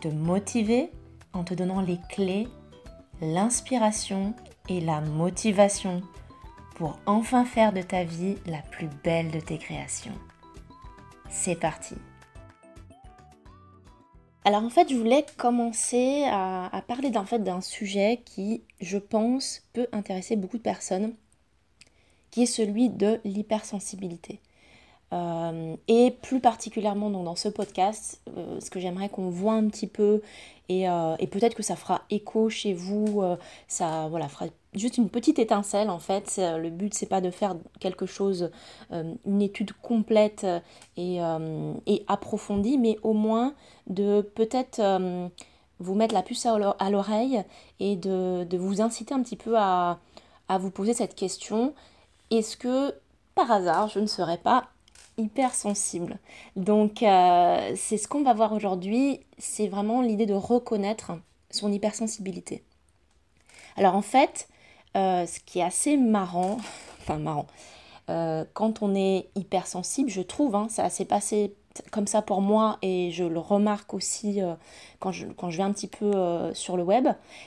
te 0.00 0.08
motiver 0.08 0.90
en 1.32 1.44
te 1.44 1.54
donnant 1.54 1.80
les 1.80 1.98
clés, 2.08 2.48
l'inspiration 3.20 4.34
et 4.68 4.80
la 4.80 5.00
motivation 5.00 6.02
pour 6.76 6.98
enfin 7.06 7.44
faire 7.44 7.72
de 7.72 7.82
ta 7.82 8.04
vie 8.04 8.36
la 8.46 8.62
plus 8.70 8.88
belle 9.02 9.30
de 9.30 9.40
tes 9.40 9.58
créations. 9.58 10.14
C'est 11.28 11.58
parti 11.58 11.94
alors 14.44 14.62
en 14.62 14.70
fait, 14.70 14.88
je 14.88 14.94
voulais 14.94 15.26
commencer 15.36 16.24
à, 16.24 16.82
parler 16.88 17.10
d'un 17.10 17.60
sujet 17.60 18.22
qui, 18.24 18.62
je 18.80 18.96
pense, 18.96 19.62
peut 19.74 19.88
intéresser 19.92 20.36
beaucoup 20.36 20.56
de 20.56 20.62
personnes, 20.62 21.12
qui 22.30 22.44
est 22.44 22.46
celui 22.46 22.88
de 22.88 23.20
l'hypersensibilité. 23.24 24.40
Euh, 25.12 25.74
et 25.88 26.10
plus 26.10 26.40
particulièrement 26.40 27.10
dans 27.10 27.36
ce 27.36 27.48
podcast, 27.48 28.20
euh, 28.36 28.60
ce 28.60 28.70
que 28.70 28.78
j'aimerais 28.78 29.08
qu'on 29.08 29.30
voit 29.30 29.54
un 29.54 29.66
petit 29.68 29.86
peu, 29.86 30.20
et, 30.68 30.88
euh, 30.88 31.16
et 31.18 31.26
peut-être 31.26 31.54
que 31.54 31.62
ça 31.62 31.76
fera 31.76 32.02
écho 32.10 32.50
chez 32.50 32.74
vous, 32.74 33.22
ça 33.68 34.08
voilà, 34.10 34.28
fera 34.28 34.46
juste 34.74 34.98
une 34.98 35.08
petite 35.08 35.38
étincelle 35.38 35.88
en 35.88 35.98
fait. 35.98 36.38
Le 36.38 36.68
but 36.68 36.92
c'est 36.92 37.06
pas 37.06 37.22
de 37.22 37.30
faire 37.30 37.56
quelque 37.80 38.04
chose, 38.04 38.50
une 38.90 39.40
étude 39.40 39.72
complète 39.72 40.46
et, 40.98 41.20
et, 41.86 42.04
approfondie, 42.06 42.76
mais 42.76 42.98
au 43.02 43.14
moins 43.14 43.54
de 43.86 44.20
peut-être 44.20 44.82
vous 45.80 45.94
mettre 45.94 46.12
la 46.12 46.22
puce 46.22 46.44
à 46.44 46.90
l'oreille 46.90 47.42
et 47.80 47.96
de, 47.96 48.44
de, 48.44 48.58
vous 48.58 48.82
inciter 48.82 49.14
un 49.14 49.22
petit 49.22 49.36
peu 49.36 49.56
à, 49.56 50.00
à 50.48 50.58
vous 50.58 50.70
poser 50.70 50.92
cette 50.92 51.14
question. 51.14 51.72
Est-ce 52.30 52.58
que 52.58 52.94
par 53.34 53.50
hasard 53.50 53.88
je 53.88 54.00
ne 54.00 54.06
serais 54.06 54.36
pas 54.38 54.68
hypersensible. 55.18 56.18
Donc 56.56 57.02
euh, 57.02 57.72
c'est 57.76 57.98
ce 57.98 58.08
qu'on 58.08 58.22
va 58.22 58.32
voir 58.32 58.52
aujourd'hui, 58.52 59.20
c'est 59.36 59.68
vraiment 59.68 60.00
l'idée 60.00 60.26
de 60.26 60.34
reconnaître 60.34 61.12
son 61.50 61.70
hypersensibilité. 61.70 62.64
Alors 63.76 63.94
en 63.94 64.02
fait, 64.02 64.48
euh, 64.96 65.26
ce 65.26 65.40
qui 65.40 65.58
est 65.58 65.64
assez 65.64 65.96
marrant, 65.96 66.56
enfin 67.00 67.18
marrant, 67.18 67.46
euh, 68.08 68.44
quand 68.54 68.82
on 68.82 68.94
est 68.94 69.28
hypersensible, 69.34 70.08
je 70.08 70.22
trouve, 70.22 70.54
hein, 70.54 70.68
ça 70.70 70.88
s'est 70.88 71.04
passé 71.04 71.54
comme 71.90 72.06
ça 72.06 72.22
pour 72.22 72.40
moi 72.40 72.78
et 72.80 73.10
je 73.12 73.24
le 73.24 73.38
remarque 73.38 73.94
aussi 73.94 74.40
quand, 74.98 75.12
je, 75.12 75.28
quand 75.28 75.50
je 75.50 75.58
vais 75.58 75.62
un 75.62 75.72
petit 75.72 75.86
peu 75.86 76.12
sur 76.52 76.76
le 76.76 76.82
web, 76.82 77.06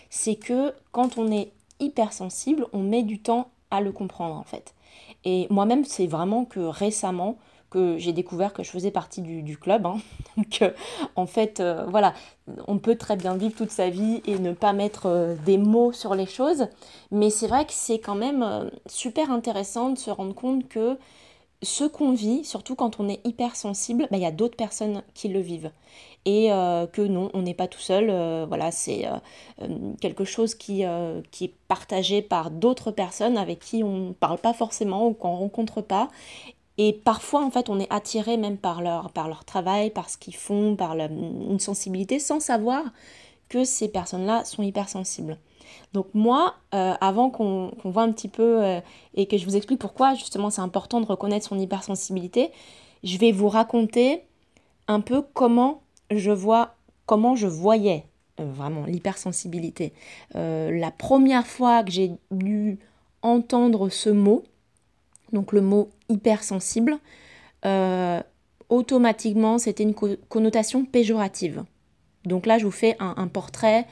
c'est 0.09 0.35
que 0.35 0.73
quand 0.94 1.17
on 1.17 1.30
est 1.31 1.52
hypersensible, 1.81 2.66
on 2.72 2.80
met 2.80 3.03
du 3.03 3.19
temps 3.19 3.50
à 3.72 3.81
le 3.81 3.91
comprendre 3.91 4.35
en 4.35 4.44
fait. 4.44 4.73
Et 5.23 5.47
moi-même, 5.50 5.85
c'est 5.85 6.08
vraiment 6.08 6.45
que 6.45 6.59
récemment, 6.59 7.38
que 7.72 7.97
j'ai 7.97 8.11
découvert 8.11 8.53
que 8.53 8.61
je 8.61 8.69
faisais 8.69 8.91
partie 8.91 9.22
du, 9.22 9.57
club. 9.57 9.88
Hein. 9.88 9.97
Donc, 10.38 10.62
euh, 10.62 10.72
en 11.16 11.25
fait, 11.25 11.59
euh, 11.59 11.85
voilà, 11.88 12.13
on 12.68 12.78
peut 12.78 12.95
très 12.95 13.16
bien 13.16 13.35
vivre 13.35 13.56
toute 13.56 13.72
sa 13.72 13.90
vie 13.90 14.22
et 14.28 14.38
ne 14.38 14.51
pas 14.51 14.73
mettre 14.73 15.07
euh, 15.07 15.35
des 15.45 15.57
mots 15.57 15.94
sur 15.94 16.13
les 16.13 16.28
choses. 16.28 16.68
Mais 17.09 17.31
c'est 17.31 17.47
vrai 17.47 17.66
que 17.66 17.73
c'est 17.73 18.00
quand 18.00 18.16
même 18.16 18.69
super 18.85 19.31
intéressant 19.31 19.90
de 19.90 19.97
se 19.97 20.12
rendre 20.12 20.35
compte 20.35 20.68
que 20.68 20.97
ce 21.63 21.85
qu'on 21.85 22.12
vit, 22.12 22.44
surtout 22.44 22.75
quand 22.75 23.00
on 23.00 23.07
est 23.07 23.25
hypersensible, 23.25 24.07
bah, 24.12 24.18
il 24.18 24.24
y 24.24 24.25
a 24.25 24.31
d'autres 24.31 24.57
personnes 24.57 25.01
qui 25.13 25.29
le 25.29 25.40
vivent. 25.40 25.72
Et 26.25 26.50
que 26.94 27.01
non, 27.01 27.31
on 27.34 27.41
n'est 27.41 27.56
pas 27.56 27.68
tout 27.68 27.79
seul. 27.79 28.06
voilà, 28.47 28.69
c'est 28.69 29.07
quelque 30.00 30.24
chose 30.24 30.53
qui, 30.53 30.84
qui 31.31 31.45
est 31.45 31.53
partagé 31.68 32.22
par 32.22 32.51
d'autres 32.51 32.91
personnes 32.91 33.40
avec 33.40 33.57
qui 33.57 33.84
on 33.84 34.09
ne 34.09 34.13
parle 34.13 34.38
pas 34.38 34.53
forcément 34.53 35.07
ou 35.07 35.13
qu'on 35.13 35.34
ne 35.34 35.40
rencontre 35.40 35.81
pas 35.81 36.09
et 36.77 36.93
parfois, 36.93 37.43
en 37.43 37.51
fait, 37.51 37.69
on 37.69 37.79
est 37.79 37.91
attiré 37.91 38.37
même 38.37 38.57
par 38.57 38.81
leur, 38.81 39.11
travail, 39.45 39.89
par 39.89 40.09
ce 40.09 40.17
qu'ils 40.17 40.35
font, 40.35 40.75
par 40.75 40.95
une 40.95 41.59
sensibilité, 41.59 42.19
sans 42.19 42.39
savoir 42.39 42.83
que 43.49 43.63
ces 43.65 43.89
personnes-là 43.89 44.45
sont 44.45 44.63
hypersensibles. 44.63 45.37
Donc 45.93 46.07
moi, 46.13 46.55
euh, 46.73 46.93
avant 47.01 47.29
qu'on 47.29 47.71
voit 47.83 48.03
un 48.03 48.11
petit 48.11 48.29
peu 48.29 48.63
euh, 48.63 48.79
et 49.13 49.25
que 49.25 49.37
je 49.37 49.45
vous 49.45 49.55
explique 49.55 49.79
pourquoi 49.79 50.15
justement 50.15 50.49
c'est 50.49 50.61
important 50.61 51.01
de 51.01 51.05
reconnaître 51.05 51.47
son 51.47 51.59
hypersensibilité, 51.59 52.51
je 53.03 53.17
vais 53.17 53.31
vous 53.31 53.49
raconter 53.49 54.23
un 54.88 55.01
peu 55.01 55.21
comment 55.33 55.81
je 56.09 56.31
vois, 56.31 56.75
comment 57.05 57.35
je 57.35 57.47
voyais 57.47 58.05
euh, 58.39 58.45
vraiment 58.51 58.85
l'hypersensibilité. 58.85 59.93
la 60.33 60.91
première 60.91 61.45
fois 61.45 61.83
que 61.83 61.91
j'ai 61.91 62.11
dû 62.31 62.79
entendre 63.21 63.89
ce 63.89 64.09
mot, 64.09 64.43
donc 65.34 65.53
le 65.53 65.62
mot 65.62 65.90
hypersensible, 66.09 66.97
euh, 67.66 68.22
automatiquement 68.69 69.58
c'était 69.58 69.84
une 69.84 69.94
connotation 69.94 70.86
péjorative. 70.86 71.64
Donc 72.25 72.46
là 72.46 72.58
je 72.58 72.66
vous 72.66 72.72
fais 72.72 72.96
un, 73.00 73.28
portrait, 73.28 73.86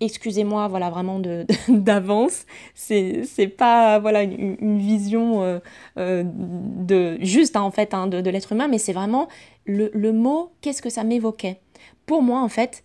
excusez-moi 0.00 0.68
voilà 0.68 0.90
vraiment 0.90 1.20
d'avance, 1.68 2.46
c'est 2.74 3.54
pas 3.56 3.98
voilà 3.98 4.22
une, 4.22 4.78
vision 4.78 5.42
euh, 5.42 5.58
euh, 5.98 6.24
de 6.24 7.18
juste 7.20 7.56
hein, 7.56 7.62
en 7.62 7.70
fait 7.70 7.94
hein, 7.94 8.06
de, 8.06 8.30
l'être 8.30 8.52
humain, 8.52 8.68
mais 8.68 8.78
c'est 8.78 8.92
vraiment 8.92 9.28
le, 9.64 9.90
le 9.92 10.12
mot, 10.12 10.52
qu'est-ce 10.60 10.82
que 10.82 10.90
ça 10.90 11.04
m'évoquait? 11.04 11.60
Pour 12.06 12.22
moi, 12.22 12.40
en 12.42 12.48
fait, 12.48 12.82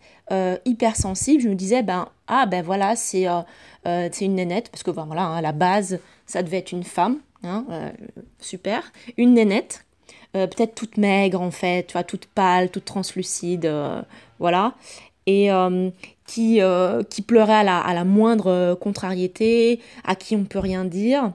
hypersensible, 0.66 1.42
je 1.42 1.50
me 1.50 1.56
disais, 1.56 1.82
ben, 1.82 2.08
ah, 2.28 2.46
ben 2.46 2.64
voilà, 2.64 2.96
c'est 2.96 3.26
une 4.22 4.36
nénette, 4.36 4.70
parce 4.70 4.84
que 4.84 4.92
ben, 4.92 5.06
voilà, 5.06 5.24
hein, 5.24 5.38
à 5.38 5.42
la 5.42 5.54
base, 5.54 6.00
ça 6.28 6.44
devait 6.44 6.58
être 6.58 6.72
une 6.72 6.84
femme. 6.84 7.20
Hein, 7.44 7.66
euh, 7.70 7.92
super. 8.40 8.92
Une 9.18 9.34
nénette, 9.34 9.86
euh, 10.36 10.48
peut-être 10.48 10.76
toute 10.76 10.98
maigre 10.98 11.42
en 11.42 11.52
fait, 11.52 11.88
tu 11.88 11.94
vois, 11.94 12.04
toute 12.04 12.26
pâle, 12.26 12.70
toute 12.70 12.86
translucide, 12.86 13.66
euh, 13.66 14.02
voilà. 14.40 14.76
Et 15.30 15.50
qui, 16.26 16.62
qui 17.10 17.22
pleurait 17.22 17.56
à 17.56 17.64
la, 17.64 17.80
à 17.82 17.94
la, 17.94 18.06
moindre 18.06 18.76
contrariété, 18.76 19.82
à 20.06 20.16
qui 20.16 20.38
on 20.38 20.46
peut 20.46 20.60
rien 20.60 20.86
dire. 20.86 21.34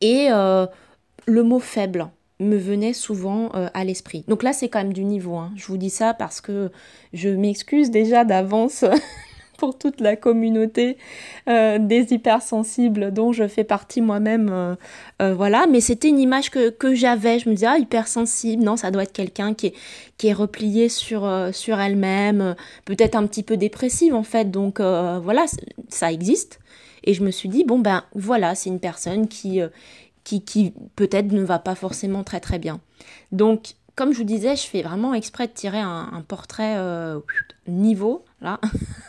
Et 0.00 0.30
le 0.30 1.42
mot 1.44 1.60
faible 1.60 2.08
me 2.40 2.56
venait 2.56 2.92
souvent 2.92 3.50
à 3.50 3.84
l'esprit. 3.84 4.24
Donc 4.26 4.42
là, 4.42 4.52
c'est 4.52 4.68
quand 4.68 4.80
même 4.80 4.92
du 4.92 5.04
niveau. 5.04 5.36
Hein. 5.36 5.52
Je 5.54 5.64
vous 5.66 5.76
dis 5.76 5.90
ça 5.90 6.12
parce 6.12 6.40
que 6.40 6.72
je 7.12 7.28
m'excuse 7.28 7.92
déjà 7.92 8.24
d'avance 8.24 8.84
toute 9.72 10.00
la 10.00 10.16
communauté 10.16 10.96
euh, 11.48 11.78
des 11.78 12.12
hypersensibles 12.12 13.12
dont 13.12 13.32
je 13.32 13.48
fais 13.48 13.64
partie 13.64 14.00
moi-même. 14.00 14.50
Euh, 14.52 14.74
euh, 15.22 15.34
voilà, 15.34 15.66
mais 15.68 15.80
c'était 15.80 16.08
une 16.08 16.18
image 16.18 16.50
que, 16.50 16.70
que 16.70 16.94
j'avais. 16.94 17.38
Je 17.38 17.48
me 17.48 17.54
disais, 17.54 17.66
ah, 17.66 17.78
hypersensible, 17.78 18.62
non, 18.62 18.76
ça 18.76 18.90
doit 18.90 19.04
être 19.04 19.12
quelqu'un 19.12 19.54
qui 19.54 19.68
est, 19.68 19.74
qui 20.18 20.28
est 20.28 20.32
replié 20.32 20.88
sur, 20.88 21.28
sur 21.52 21.80
elle-même, 21.80 22.54
peut-être 22.84 23.14
un 23.14 23.26
petit 23.26 23.42
peu 23.42 23.56
dépressive 23.56 24.14
en 24.14 24.22
fait. 24.22 24.50
Donc 24.50 24.80
voilà, 24.80 25.44
ça 25.88 26.12
existe. 26.12 26.60
Et 27.04 27.14
je 27.14 27.22
me 27.22 27.30
suis 27.30 27.48
dit, 27.48 27.64
bon 27.64 27.78
ben 27.78 28.04
voilà, 28.14 28.54
c'est 28.54 28.70
une 28.70 28.80
personne 28.80 29.28
qui, 29.28 29.60
qui, 30.24 30.42
qui 30.42 30.72
peut-être 30.96 31.32
ne 31.32 31.42
va 31.42 31.58
pas 31.58 31.74
forcément 31.74 32.24
très 32.24 32.40
très 32.40 32.58
bien. 32.58 32.80
Donc 33.32 33.74
comme 33.96 34.12
je 34.12 34.18
vous 34.18 34.24
disais, 34.24 34.56
je 34.56 34.66
fais 34.66 34.82
vraiment 34.82 35.14
exprès 35.14 35.46
de 35.46 35.52
tirer 35.52 35.80
un, 35.80 36.24
portrait 36.26 36.76
euh, 36.76 37.20
niveau, 37.68 38.24
là, 38.40 38.60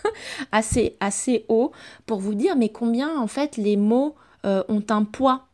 assez, 0.51 0.95
assez 0.99 1.45
haut, 1.49 1.71
pour 2.05 2.19
vous 2.19 2.35
dire 2.35 2.55
mais 2.55 2.69
combien 2.69 3.17
en 3.17 3.27
fait 3.27 3.57
les 3.57 3.77
mots 3.77 4.15
euh, 4.45 4.63
ont 4.67 4.83
un 4.89 5.03
poids. 5.03 5.47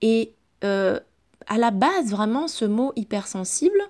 Et 0.00 0.32
euh, 0.64 1.00
à 1.46 1.58
la 1.58 1.70
base, 1.70 2.10
vraiment, 2.10 2.46
ce 2.46 2.64
mot 2.64 2.92
hypersensible, 2.94 3.80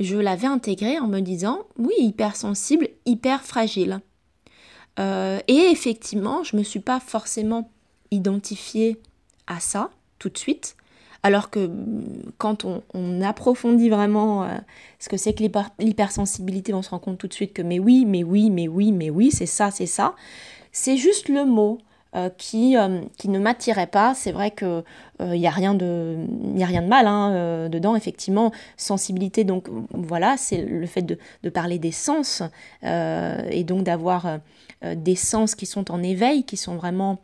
je 0.00 0.16
l'avais 0.16 0.48
intégré 0.48 0.98
en 0.98 1.06
me 1.06 1.20
disant 1.20 1.60
oui, 1.78 1.94
hypersensible, 1.98 2.88
hyper 3.06 3.42
fragile. 3.42 4.00
et 4.98 5.70
effectivement, 5.70 6.42
je 6.42 6.56
ne 6.56 6.60
me 6.60 6.64
suis 6.64 6.80
pas 6.80 7.00
forcément 7.00 7.70
identifiée 8.10 9.00
à 9.46 9.60
ça 9.60 9.90
tout 10.18 10.30
de 10.30 10.38
suite. 10.38 10.76
Alors 11.22 11.50
que 11.50 11.66
mm, 11.66 12.32
quand 12.38 12.64
on, 12.64 13.20
approfondit 13.22 13.88
vraiment 13.88 14.44
euh, 14.44 14.48
ce 14.98 15.08
que 15.08 15.16
c'est 15.16 15.32
que 15.32 15.42
l'hypersensibilité, 15.78 16.74
on 16.74 16.82
se 16.82 16.90
rend 16.90 16.98
compte 16.98 17.18
tout 17.18 17.28
de 17.28 17.34
suite 17.34 17.52
que 17.52 17.62
mais 17.62 17.78
oui, 17.78 18.04
mais 18.06 18.24
oui, 18.24 18.50
mais 18.50 18.68
oui, 18.68 18.92
mais 18.92 19.10
oui, 19.10 19.30
c'est 19.30 19.46
ça, 19.46 19.70
c'est 19.70 19.86
ça. 19.86 20.14
C'est 20.72 20.96
juste 20.96 21.28
le 21.28 21.44
mot. 21.44 21.78
qui, 22.38 22.74
qui 23.18 23.28
ne 23.28 23.38
m'attirait 23.38 23.88
pas. 23.88 24.14
C'est 24.14 24.32
vrai 24.32 24.50
que 24.50 24.82
il 25.20 25.38
n'y 25.38 25.46
a, 25.46 25.50
rien 25.50 25.74
de, 25.74 26.16
y 26.54 26.62
a 26.62 26.66
rien 26.66 26.80
de 26.80 26.88
mal 26.88 27.06
hein, 27.06 27.68
dedans, 27.68 27.94
effectivement. 27.94 28.52
Sensibilité, 28.78 29.44
donc 29.44 29.68
voilà, 29.92 30.36
c'est 30.38 30.62
le 30.62 30.86
fait 30.86 31.02
de, 31.02 31.18
de, 31.42 31.50
parler 31.50 31.78
des 31.78 31.92
sens 31.92 32.42
et 32.82 33.64
donc 33.64 33.82
d'avoir 33.82 34.38
des 34.82 35.16
sens 35.16 35.54
qui 35.54 35.66
sont 35.66 35.90
en 35.90 36.02
éveil, 36.02 36.44
qui 36.44 36.56
sont 36.56 36.76
vraiment 36.76 37.18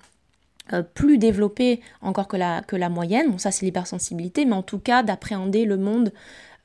plus 0.94 1.18
développés 1.18 1.80
encore 2.00 2.28
que 2.28 2.36
la, 2.36 2.88
moyenne. 2.88 3.30
Bon, 3.30 3.38
ça 3.38 3.50
c'est 3.50 3.66
l'hypersensibilité, 3.66 4.44
mais 4.44 4.54
en 4.54 4.62
tout 4.62 4.78
cas 4.78 5.02
d'appréhender 5.02 5.64
le 5.64 5.76
monde 5.76 6.12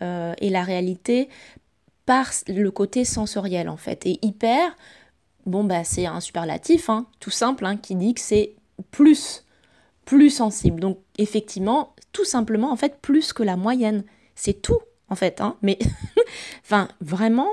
et 0.02 0.50
la 0.50 0.64
réalité 0.64 1.30
par 2.08 2.32
le 2.48 2.72
côté 2.72 3.06
sensoriel 3.06 3.70
en 3.70 3.78
fait. 3.78 4.08
Et 4.08 4.18
hyper, 4.26 4.76
bon 5.46 5.64
bah 5.64 5.84
c'est 5.84 6.08
un 6.08 6.20
superlatif, 6.20 6.90
hein, 6.90 7.06
tout 7.20 7.30
simple, 7.30 7.66
hein, 7.66 7.78
qui 7.78 7.96
dit 7.96 8.16
que 8.16 8.22
c'est 8.22 8.56
plus, 8.90 9.46
plus 10.06 10.32
sensible. 10.32 10.80
Donc 10.80 11.00
effectivement, 11.20 11.94
tout 12.14 12.26
simplement 12.26 12.72
en 12.72 12.78
fait 12.78 13.00
plus 13.02 13.34
que 13.34 13.44
la 13.44 13.58
moyenne. 13.58 14.04
C'est 14.34 14.62
tout 14.62 14.80
en 15.10 15.16
fait, 15.16 15.42
hein, 15.42 15.58
mais 15.62 15.78
enfin 16.64 16.88
vraiment. 17.02 17.50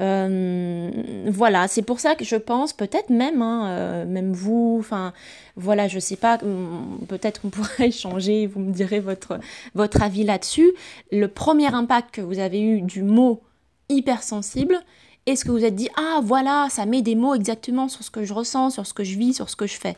Euh, 0.00 0.90
voilà, 1.26 1.68
c'est 1.68 1.82
pour 1.82 2.00
ça 2.00 2.14
que 2.14 2.24
je 2.24 2.36
pense, 2.36 2.72
peut-être 2.72 3.10
même, 3.10 3.42
hein, 3.42 3.68
euh, 3.68 4.06
même 4.06 4.32
vous, 4.32 4.76
enfin, 4.80 5.12
voilà, 5.56 5.88
je 5.88 5.98
sais 5.98 6.16
pas, 6.16 6.38
hum, 6.42 6.98
peut-être 7.08 7.42
qu'on 7.42 7.48
pourrait 7.50 7.88
échanger, 7.88 8.46
vous 8.46 8.60
me 8.60 8.72
direz 8.72 9.00
votre, 9.00 9.38
votre 9.74 10.02
avis 10.02 10.24
là-dessus. 10.24 10.72
Le 11.10 11.28
premier 11.28 11.72
impact 11.74 12.14
que 12.14 12.20
vous 12.20 12.38
avez 12.38 12.60
eu 12.60 12.80
du 12.80 13.02
mot 13.02 13.42
hypersensible 13.88 14.80
Est-ce 15.26 15.44
que 15.44 15.50
vous 15.50 15.64
êtes 15.64 15.74
dit 15.74 15.90
ah 15.96 16.20
voilà 16.22 16.68
ça 16.70 16.86
met 16.86 17.02
des 17.02 17.14
mots 17.14 17.34
exactement 17.34 17.88
sur 17.88 18.02
ce 18.02 18.10
que 18.10 18.24
je 18.24 18.32
ressens, 18.32 18.70
sur 18.70 18.86
ce 18.86 18.94
que 18.94 19.04
je 19.04 19.18
vis, 19.18 19.34
sur 19.34 19.50
ce 19.50 19.56
que 19.56 19.66
je 19.66 19.78
fais? 19.78 19.96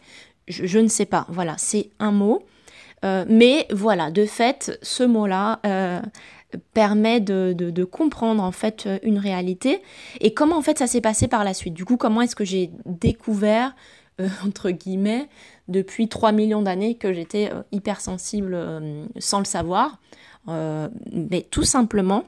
Je, 0.48 0.78
ne 0.78 0.88
sais 0.88 1.06
pas. 1.06 1.24
Voilà, 1.30 1.54
c'est 1.56 1.90
un 1.98 2.10
mot. 2.10 2.42
Euh, 3.04 3.24
mais 3.28 3.66
voilà, 3.70 4.10
de 4.10 4.26
fait, 4.26 4.78
ce 4.82 5.04
mot-là 5.04 5.60
permet 6.72 7.20
de, 7.20 7.84
comprendre 7.84 8.42
en 8.42 8.52
fait 8.52 8.88
une 9.02 9.18
réalité. 9.18 9.82
Et 10.20 10.34
comment 10.34 10.56
en 10.56 10.62
fait 10.62 10.78
ça 10.78 10.86
s'est 10.86 11.00
passé 11.00 11.28
par 11.28 11.44
la 11.44 11.54
suite? 11.54 11.74
Du 11.74 11.84
coup, 11.84 11.96
comment 11.96 12.20
est-ce 12.22 12.36
que 12.36 12.44
j'ai 12.44 12.70
découvert, 12.86 13.74
euh, 14.20 14.28
entre 14.46 14.70
guillemets, 14.70 15.28
depuis 15.68 16.08
3 16.08 16.32
millions 16.32 16.62
d'années 16.62 16.96
que 16.96 17.12
j'étais 17.12 17.50
hypersensible 17.72 18.58
sans 19.18 19.38
le 19.38 19.44
savoir? 19.44 19.98
Mais 20.46 21.46
tout 21.50 21.64
simplement 21.64 22.24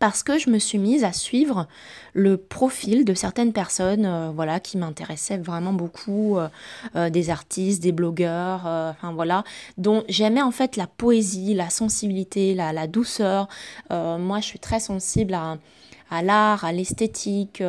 parce 0.00 0.22
que 0.22 0.38
je 0.38 0.48
me 0.50 0.58
suis 0.58 0.78
mise 0.78 1.04
à 1.04 1.12
suivre 1.12 1.68
le 2.14 2.38
profil 2.38 3.04
de 3.04 3.12
certaines 3.12 3.52
personnes 3.52 4.06
euh, 4.06 4.30
voilà, 4.34 4.58
qui 4.58 4.78
m'intéressaient 4.78 5.36
vraiment 5.36 5.74
beaucoup, 5.74 6.38
euh, 6.38 6.48
euh, 6.96 7.10
des 7.10 7.28
artistes, 7.28 7.82
des 7.82 7.92
blogueurs, 7.92 8.62
enfin 8.64 9.12
voilà, 9.12 9.44
dont 9.76 10.02
j'aimais 10.08 10.40
en 10.42 10.50
fait 10.50 10.76
la 10.76 10.86
poésie, 10.86 11.52
la 11.54 11.68
sensibilité, 11.68 12.54
la, 12.54 12.86
douceur. 12.86 13.46
moi, 13.90 14.40
je 14.40 14.46
suis 14.46 14.58
très 14.58 14.80
sensible 14.80 15.34
à, 15.34 16.22
l'art, 16.22 16.64
à 16.64 16.72
l'esthétique, 16.72 17.62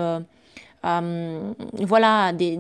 voilà, 0.84 2.26
à 2.26 2.34
des 2.34 2.60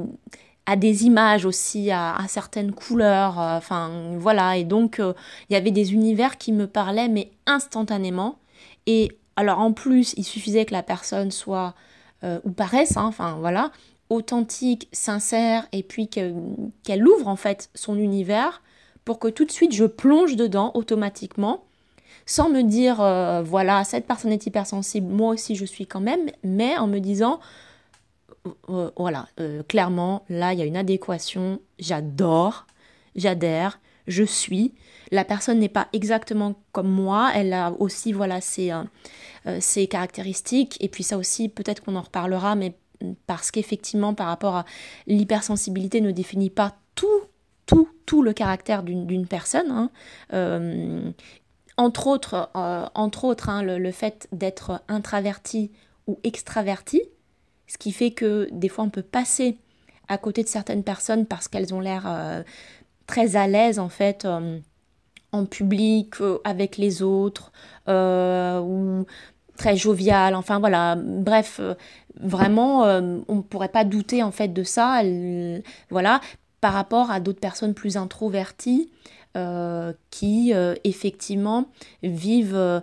à 0.67 0.75
des 0.75 1.05
images 1.05 1.45
aussi, 1.45 1.89
à, 1.89 2.15
à 2.15 2.27
certaines 2.27 2.71
couleurs, 2.71 3.39
enfin 3.39 3.89
voilà, 4.17 4.57
et 4.57 4.63
donc 4.63 4.99
il 4.99 5.53
y 5.53 5.55
avait 5.55 5.71
des 5.71 5.93
univers 5.93 6.37
qui 6.37 6.51
me 6.51 6.67
parlaient 6.67 7.09
mais 7.09 7.31
instantanément, 7.47 8.37
et 8.85 9.17
alors 9.35 9.59
en 9.59 9.73
plus, 9.73 10.13
il 10.17 10.23
suffisait 10.23 10.65
que 10.65 10.73
la 10.73 10.83
personne 10.83 11.31
soit, 11.31 11.73
euh, 12.23 12.39
ou 12.43 12.51
paraisse, 12.51 12.97
hein, 12.97 13.05
enfin 13.05 13.37
voilà, 13.39 13.71
authentique, 14.09 14.87
sincère, 14.91 15.67
et 15.71 15.83
puis 15.83 16.07
qu'elle 16.07 17.07
ouvre 17.07 17.27
en 17.27 17.35
fait 17.35 17.69
son 17.73 17.97
univers 17.97 18.61
pour 19.05 19.19
que 19.19 19.27
tout 19.27 19.45
de 19.45 19.51
suite 19.51 19.73
je 19.73 19.85
plonge 19.85 20.35
dedans 20.35 20.71
automatiquement, 20.73 21.63
sans 22.25 22.49
me 22.49 22.61
dire, 22.61 23.01
euh, 23.01 23.41
voilà, 23.41 23.83
cette 23.83 24.05
personne 24.05 24.31
est 24.31 24.45
hypersensible, 24.45 25.11
moi 25.11 25.33
aussi 25.33 25.55
je 25.55 25.65
suis 25.65 25.87
quand 25.87 26.01
même, 26.01 26.29
mais 26.43 26.77
en 26.77 26.87
me 26.87 26.99
disant, 26.99 27.39
euh, 28.69 28.91
voilà, 28.97 29.27
clairement, 29.67 30.23
là, 30.29 30.53
il 30.53 30.59
y 30.59 30.61
a 30.61 30.65
une 30.65 30.77
adéquation, 30.77 31.59
j'adore, 31.79 32.65
j'adhère, 33.15 33.79
je 34.07 34.23
suis. 34.23 34.73
La 35.11 35.25
personne 35.25 35.59
n'est 35.59 35.69
pas 35.69 35.89
exactement 35.91 36.55
comme 36.71 36.89
moi, 36.89 37.31
elle 37.35 37.51
a 37.51 37.73
aussi 37.79 38.13
voilà 38.13 38.39
ses, 38.39 38.71
euh, 38.71 38.83
euh, 39.45 39.57
ses 39.59 39.87
caractéristiques, 39.87 40.77
et 40.79 40.87
puis 40.87 41.03
ça 41.03 41.17
aussi 41.17 41.49
peut-être 41.49 41.83
qu'on 41.83 41.97
en 41.97 42.01
reparlera, 42.01 42.55
mais 42.55 42.77
parce 43.27 43.51
qu'effectivement 43.51 44.13
par 44.13 44.27
rapport 44.27 44.55
à 44.55 44.65
l'hypersensibilité 45.07 45.99
ne 45.99 46.11
définit 46.11 46.49
pas 46.49 46.77
tout, 46.95 47.21
tout, 47.65 47.89
tout 48.05 48.21
le 48.21 48.31
caractère 48.31 48.83
d'une 48.83 49.27
personne. 49.27 49.69
Hein. 49.69 49.89
Euh, 50.33 51.11
entre 51.77 52.07
autres, 52.07 52.49
entre 52.53 53.25
autres 53.25 53.49
hein, 53.49 53.63
le, 53.63 53.91
fait 53.91 54.27
d'être 54.31 54.81
intraverti 54.87 55.71
ou 56.07 56.19
extraverti, 56.23 57.01
ce 57.65 57.77
qui 57.77 57.91
fait 57.91 58.11
que 58.11 58.47
des 58.51 58.69
fois 58.69 58.83
on 58.83 58.89
peut 58.89 59.01
passer 59.01 59.57
à 60.07 60.17
côté 60.17 60.43
de 60.43 60.47
certaines 60.47 60.83
personnes 60.83 61.25
parce 61.25 61.47
qu'elles 61.47 61.73
ont 61.73 61.79
l'air 61.79 62.43
très 63.07 63.35
à 63.35 63.47
l'aise 63.47 63.79
en 63.79 63.89
fait 63.89 64.27
en 65.31 65.45
public, 65.45 66.21
euh, 66.21 66.39
avec 66.43 66.77
les 66.77 67.01
autres, 67.01 67.51
euh, 67.87 68.59
ou 68.59 69.05
très 69.57 69.75
jovial, 69.75 70.35
enfin 70.35 70.59
voilà, 70.59 70.95
bref, 70.95 71.61
vraiment, 72.19 72.81
on 73.27 73.35
ne 73.35 73.41
pourrait 73.41 73.67
pas 73.69 73.83
douter 73.83 74.23
en 74.23 74.31
fait 74.31 74.47
de 74.47 74.63
ça, 74.63 75.03
voilà, 75.91 76.19
par 76.61 76.73
rapport 76.73 77.11
à 77.11 77.19
d'autres 77.19 77.39
personnes 77.39 77.75
plus 77.75 77.95
introverties 77.95 78.89
qui 80.09 80.51
effectivement 80.83 81.65
vivent 82.01 82.81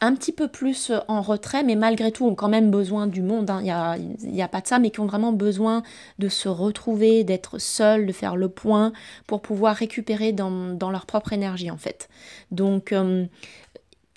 un 0.00 0.14
petit 0.14 0.32
peu 0.32 0.48
plus 0.48 0.92
en 1.08 1.22
retrait, 1.22 1.62
mais 1.62 1.76
malgré 1.76 2.12
tout 2.12 2.26
ont 2.26 2.34
quand 2.34 2.48
même 2.48 2.70
besoin 2.70 3.06
du 3.06 3.22
monde. 3.22 3.50
Hein. 3.50 3.60
Il 3.60 4.32
n'y 4.32 4.42
a, 4.42 4.48
pas 4.48 4.60
de 4.60 4.66
ça, 4.66 4.78
mais 4.78 4.90
qui 4.90 5.00
ont 5.00 5.06
vraiment 5.06 5.32
besoin 5.32 5.82
de 6.18 6.28
se 6.28 6.48
retrouver, 6.48 7.24
d'être 7.24 7.58
seuls, 7.58 8.06
de 8.06 8.12
faire 8.12 8.36
le 8.36 8.48
point 8.48 8.92
pour 9.26 9.42
pouvoir 9.42 9.76
récupérer 9.76 10.32
dans, 10.32 10.90
leur 10.90 11.06
propre 11.06 11.32
énergie 11.32 11.70
en 11.70 11.76
fait. 11.76 12.08
Donc 12.50 12.92
euh, 12.92 13.26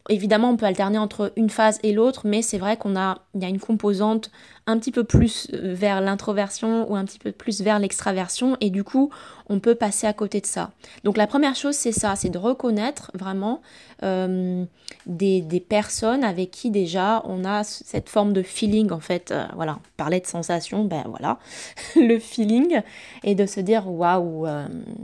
évidemment, 0.10 0.50
on 0.50 0.58
peut 0.58 0.66
alterner 0.66 0.98
entre 0.98 1.32
une 1.36 1.50
phase 1.50 1.80
et 1.84 1.94
l'autre, 1.94 2.22
mais 2.26 2.42
c'est 2.42 2.58
vrai 2.58 2.78
qu'on 2.78 2.96
a, 2.96 3.20
il 3.36 3.42
y 3.42 3.46
a 3.46 3.50
une 3.50 3.60
composante 3.60 4.32
un 4.68 4.78
petit 4.78 4.92
peu 4.92 5.04
plus 5.04 5.48
euh, 5.54 5.74
vers 5.74 6.02
l'introversion 6.02 6.90
ou 6.92 6.96
un 6.96 7.06
petit 7.06 7.20
peu 7.20 7.32
plus 7.32 7.62
vers 7.62 7.80
l'extraversion, 7.80 8.58
et 8.62 8.70
du 8.70 8.84
coup, 8.84 9.12
on 9.48 9.60
peut 9.60 9.76
passer 9.76 10.08
à 10.08 10.14
côté 10.14 10.42
de 10.42 10.46
ça. 10.46 10.72
Donc 11.04 11.18
la 11.18 11.28
première 11.28 11.56
chose, 11.56 11.76
c'est 11.76 11.92
ça, 11.92 12.16
c'est 12.16 12.30
de 12.30 12.38
reconnaître 12.38 13.12
vraiment 13.14 13.62
euh, 14.04 14.66
des, 15.06 15.66
personnes 15.68 16.24
avec 16.24 16.52
qui 16.52 16.72
déjà 16.72 17.22
on 17.26 17.46
a 17.46 17.64
cette 17.64 18.10
forme 18.10 18.34
de 18.34 18.42
feeling, 18.42 18.92
en 18.92 19.00
fait, 19.00 19.32
euh, 19.32 19.46
voilà, 19.56 19.74
on 19.74 19.98
parlait 19.98 20.20
de 20.20 20.28
sensation, 20.28 20.84
ben 20.84 21.04
voilà, 21.08 21.38
le 21.96 22.18
feeling, 22.20 22.82
et 23.24 23.36
de 23.36 23.46
se 23.46 23.60
dire, 23.60 23.90
waouh, 23.90 24.48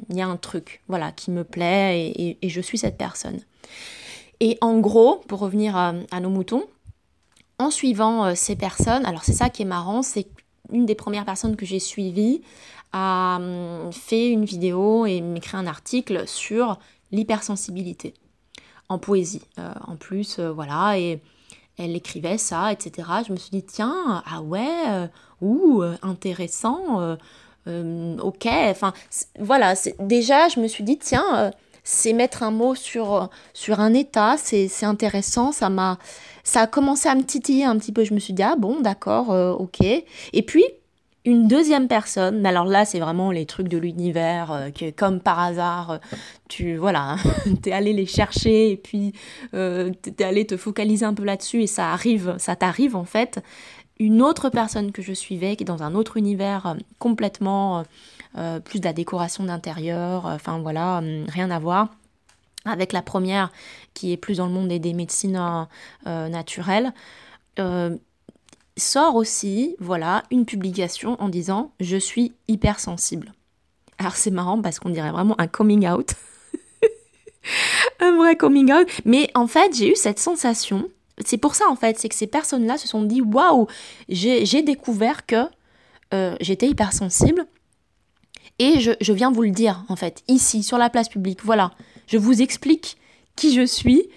il 0.09 0.17
y 0.17 0.21
a 0.21 0.27
un 0.27 0.37
truc, 0.37 0.81
voilà, 0.87 1.11
qui 1.11 1.31
me 1.31 1.43
plaît, 1.43 2.37
et 2.41 2.49
je 2.49 2.61
suis 2.61 2.77
cette 2.77 2.97
personne. 2.97 3.39
Et 4.39 4.57
en 4.61 4.79
gros, 4.79 5.17
pour 5.27 5.39
revenir 5.39 5.75
à, 5.75 6.19
nos 6.19 6.29
moutons, 6.29 6.63
en 7.59 7.71
suivant 7.71 8.25
euh, 8.25 8.35
ces 8.35 8.55
personnes, 8.55 9.05
alors 9.05 9.23
c'est 9.23 9.33
ça 9.33 9.49
qui 9.49 9.63
est 9.63 9.65
marrant, 9.65 10.03
c'est 10.03 10.27
une 10.71 10.85
des 10.85 10.95
premières 10.95 11.25
personnes 11.25 11.55
que 11.55 11.65
j'ai 11.65 11.79
suivies 11.79 12.41
a 12.93 13.37
hum, 13.37 13.91
fait 13.91 14.29
une 14.29 14.45
vidéo 14.45 15.05
et 15.05 15.21
écrit 15.35 15.57
un 15.57 15.67
article 15.67 16.27
sur 16.27 16.79
l'hypersensibilité 17.11 18.13
en 18.89 18.97
poésie. 18.97 19.41
Euh, 19.59 19.73
en 19.85 19.95
plus, 19.95 20.39
euh, 20.39 20.51
voilà, 20.51 20.97
et 20.97 21.19
elle 21.77 21.95
écrivait 21.95 22.37
ça, 22.37 22.71
etc. 22.71 23.09
Je 23.27 23.33
me 23.33 23.37
suis 23.37 23.49
dit, 23.51 23.63
tiens, 23.63 24.23
ah 24.25 24.41
ouais, 24.41 25.09
ou 25.41 25.83
intéressant, 26.01 27.15
ok, 27.67 28.47
enfin, 28.47 28.93
voilà, 29.37 29.75
déjà, 29.99 30.47
je 30.47 30.59
me 30.59 30.67
suis 30.67 30.83
dit, 30.83 30.97
tiens, 30.97 31.51
c'est 31.89 32.11
mettre 32.11 32.43
un 32.43 32.51
mot 32.51 32.75
sur, 32.75 33.29
sur 33.53 33.79
un 33.79 33.93
état, 33.93 34.35
c'est 34.37 34.67
intéressant, 34.83 35.53
ça 35.53 35.69
m'a 35.69 35.97
ça 36.43 36.61
a 36.63 36.67
commencé 36.67 37.07
à 37.07 37.15
me 37.15 37.23
titiller 37.23 37.63
un 37.63 37.77
petit 37.77 37.93
peu, 37.93 38.03
je 38.03 38.13
me 38.13 38.19
suis 38.19 38.33
dit 38.33 38.43
ah 38.43 38.57
bon 38.57 38.81
d'accord, 38.81 39.31
euh, 39.31 39.53
ok. 39.53 39.79
Et 39.81 40.43
puis 40.45 40.65
une 41.23 41.47
deuxième 41.47 41.87
personne, 41.87 42.45
alors 42.45 42.65
là 42.65 42.83
c'est 42.83 42.99
vraiment 42.99 43.31
les 43.31 43.45
trucs 43.45 43.69
de 43.69 43.77
l'univers, 43.77 44.51
euh, 44.51 44.69
que 44.69 44.91
comme 44.91 45.21
par 45.21 45.39
hasard, 45.39 45.91
euh, 45.91 45.97
tu 46.49 46.75
voilà, 46.75 47.15
t'es 47.61 47.71
allé 47.71 47.93
les 47.93 48.05
chercher 48.05 48.71
et 48.71 48.77
puis 48.77 49.13
t'es 49.53 50.23
allé 50.25 50.45
te 50.45 50.57
focaliser 50.57 51.05
un 51.05 51.13
peu 51.13 51.23
là-dessus 51.23 51.63
et 51.63 51.67
ça 51.67 51.93
arrive, 51.93 52.35
ça 52.37 52.57
t'arrive 52.57 52.97
en 52.97 53.05
fait. 53.05 53.39
Une 53.97 54.21
autre 54.21 54.49
personne 54.49 54.91
que 54.91 55.01
je 55.01 55.13
suivais 55.13 55.55
qui 55.55 55.63
est 55.63 55.65
dans 55.65 55.83
un 55.83 55.95
autre 55.95 56.17
univers 56.17 56.75
complètement 56.99 57.85
euh, 58.37 58.59
plus 58.59 58.79
de 58.79 58.85
la 58.85 58.93
décoration 58.93 59.45
d'intérieur, 59.45 60.27
euh, 60.27 60.35
enfin 60.35 60.59
voilà, 60.59 60.99
hum, 60.99 61.25
rien 61.27 61.49
à 61.49 61.57
voir 61.57 61.89
avec 62.65 62.93
la 62.93 63.01
première 63.01 63.51
qui 63.93 64.11
est 64.11 64.17
plus 64.17 64.37
dans 64.37 64.45
le 64.45 64.51
monde 64.51 64.67
des, 64.67 64.93
médecines 64.93 65.67
euh, 66.05 66.27
naturelles. 66.27 66.93
sort 68.77 69.15
aussi, 69.15 69.75
voilà, 69.79 70.23
une 70.29 70.45
publication 70.45 71.19
en 71.19 71.29
disant 71.29 71.71
je 71.79 71.97
suis 71.97 72.33
hypersensible. 72.47 73.33
Alors 73.97 74.15
c'est 74.15 74.31
marrant 74.31 74.61
parce 74.61 74.79
qu'on 74.79 74.89
dirait 74.89 75.11
vraiment 75.11 75.39
un 75.39 75.47
coming 75.47 75.87
out. 75.87 76.13
un 78.01 78.17
vrai 78.17 78.35
coming 78.35 78.71
out. 78.71 78.87
Mais 79.05 79.31
en 79.33 79.47
fait, 79.47 79.73
j'ai 79.73 79.91
eu 79.91 79.95
cette 79.95 80.19
sensation. 80.19 80.89
C'est 81.25 81.37
pour 81.37 81.55
ça 81.55 81.65
en 81.69 81.75
fait, 81.75 81.97
c'est 81.97 82.09
que 82.09 82.15
ces 82.15 82.27
personnes-là 82.27 82.77
se 82.77 82.87
sont 82.87 83.01
dit 83.01 83.21
waouh, 83.21 83.67
j'ai 84.09 84.61
découvert 84.61 85.25
que 85.25 85.45
j'étais 86.41 86.67
hypersensible. 86.67 87.47
Et 88.59 88.79
je, 88.79 89.13
viens 89.13 89.31
vous 89.31 89.43
le 89.43 89.51
dire 89.51 89.83
en 89.89 89.95
fait, 89.95 90.23
ici, 90.27 90.63
sur 90.63 90.77
la 90.77 90.89
place 90.89 91.09
publique. 91.09 91.43
Voilà, 91.43 91.71
je 92.07 92.17
vous 92.17 92.41
explique 92.41 92.97
qui 93.35 93.53
je 93.53 93.65
suis. 93.65 94.09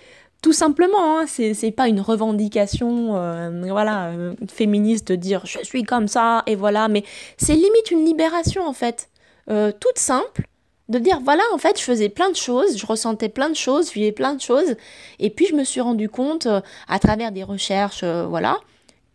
Tout 0.43 0.55
simplement, 0.55 1.19
hein, 1.19 1.27
c'est 1.27 1.71
pas 1.71 1.89
une 1.89 2.01
revendication 2.01 3.17
euh, 3.17 3.51
voilà, 3.69 4.07
euh, 4.07 4.35
féministe 4.49 5.09
de 5.09 5.15
dire 5.15 5.45
je 5.45 5.59
suis 5.63 5.83
comme 5.83 6.09
ça 6.09 6.43
et 6.47 6.57
voilà, 6.57 6.89
mais 6.89 7.05
c'est 7.37 7.55
limite 7.55 7.91
une 7.91 8.07
libération 8.07 8.67
en 8.67 8.73
fait, 8.73 9.11
toute 9.47 9.99
simple, 9.99 10.47
de 10.91 10.99
dire 10.99 11.21
voilà 11.25 11.43
en 11.55 11.59
fait 11.59 11.79
je 11.79 11.85
faisais 11.85 12.09
plein 12.09 12.31
de 12.31 12.37
choses, 12.37 12.77
je 12.77 12.85
ressentais 12.85 13.29
plein 13.29 13.49
de 13.49 13.57
choses, 13.57 13.89
je 13.89 13.95
vivais 13.95 14.13
plein 14.13 14.35
de 14.35 14.41
choses 14.41 14.75
et 15.19 15.31
puis 15.31 15.47
je 15.47 15.55
me 15.55 15.65
suis 15.65 15.81
rendu 15.81 16.09
compte 16.09 16.47
euh, 16.47 16.61
à 16.89 16.99
travers 16.99 17.33
des 17.33 17.45
recherches 17.45 18.03
euh, 18.03 18.27
voilà 18.27 18.59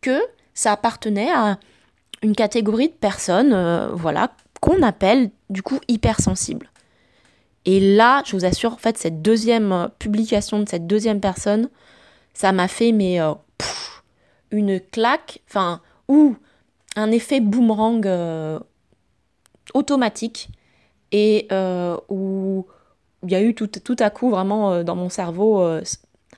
que 0.01 0.19
ça 0.53 0.71
appartenait 0.71 1.31
à 1.31 1.59
une 2.23 2.33
catégorie 2.33 2.87
de 2.87 2.93
personnes 2.93 3.53
euh, 3.53 3.89
voilà 3.91 4.31
qu'on 4.65 4.81
appelle 4.81 5.29
du 5.51 5.61
coup 5.61 5.79
hypersensibles. 5.87 6.71
Et 7.65 7.95
là, 7.95 8.23
je 8.25 8.35
vous 8.35 8.45
assure 8.45 8.73
en 8.73 8.77
fait 8.77 8.97
cette 8.97 9.21
deuxième 9.21 9.89
publication 9.99 10.59
de 10.59 10.67
cette 10.67 10.87
deuxième 10.87 11.19
personne, 11.19 11.69
ça 12.33 12.51
m'a 12.51 12.67
fait 12.67 12.91
mais 12.91 13.19
une 14.49 14.79
claque, 14.79 15.41
enfin 15.47 15.81
ou 16.07 16.35
un 16.95 17.11
effet 17.11 17.41
boomerang 17.41 18.07
automatique 19.75 20.49
et 21.11 21.47
euh, 21.51 21.97
où 22.09 22.65
il 23.23 23.31
y 23.31 23.35
a 23.35 23.41
eu 23.41 23.53
tout, 23.53 23.69
à 23.99 24.09
coup 24.09 24.29
vraiment 24.29 24.71
euh, 24.71 24.83
dans 24.83 24.95
mon 24.95 25.09
cerveau 25.09 25.61
euh, 25.61 25.81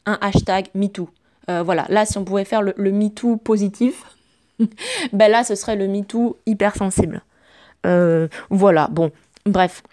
un 0.05 0.17
hashtag 0.21 0.67
MeToo. 0.73 1.09
voilà, 1.47 1.85
là 1.89 2.05
si 2.05 2.17
on 2.17 2.25
pouvait 2.25 2.45
faire 2.45 2.61
le, 2.61 2.73
le 2.77 2.91
MeToo 2.91 3.37
positif, 3.37 4.03
ben 5.13 5.31
là 5.31 5.43
ce 5.43 5.55
serait 5.55 5.75
le 5.75 5.87
MeToo 5.87 6.37
hypersensible. 6.45 7.23
Voilà, 8.49 8.87
bon, 8.91 9.11
bref, 9.45 9.83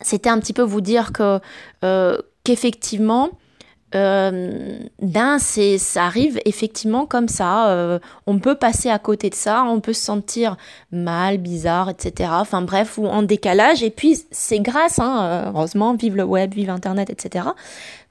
c'était 0.00 0.30
un 0.30 0.38
petit 0.38 0.52
peu 0.52 0.62
vous 0.62 0.80
dire 0.80 1.12
que 1.12 1.40
qu'effectivement 2.44 3.30
euh, 3.94 4.78
ben 5.02 5.38
ça 5.38 6.04
arrive 6.04 6.40
effectivement 6.44 7.06
comme 7.06 7.28
ça. 7.28 7.68
Euh, 7.68 7.98
on 8.26 8.38
peut 8.38 8.54
passer 8.54 8.88
à 8.88 8.98
côté 8.98 9.28
de 9.30 9.34
ça, 9.34 9.64
on 9.64 9.80
peut 9.80 9.92
se 9.92 10.02
sentir 10.02 10.56
mal, 10.90 11.38
bizarre, 11.38 11.90
etc. 11.90 12.30
Enfin 12.34 12.62
bref, 12.62 12.98
ou 12.98 13.06
en 13.06 13.22
décalage. 13.22 13.82
Et 13.82 13.90
puis 13.90 14.24
c'est 14.30 14.60
grâce, 14.60 14.98
hein, 14.98 15.22
euh, 15.22 15.50
heureusement, 15.50 15.94
vive 15.94 16.16
le 16.16 16.24
web, 16.24 16.54
vive 16.54 16.70
Internet, 16.70 17.10
etc. 17.10 17.46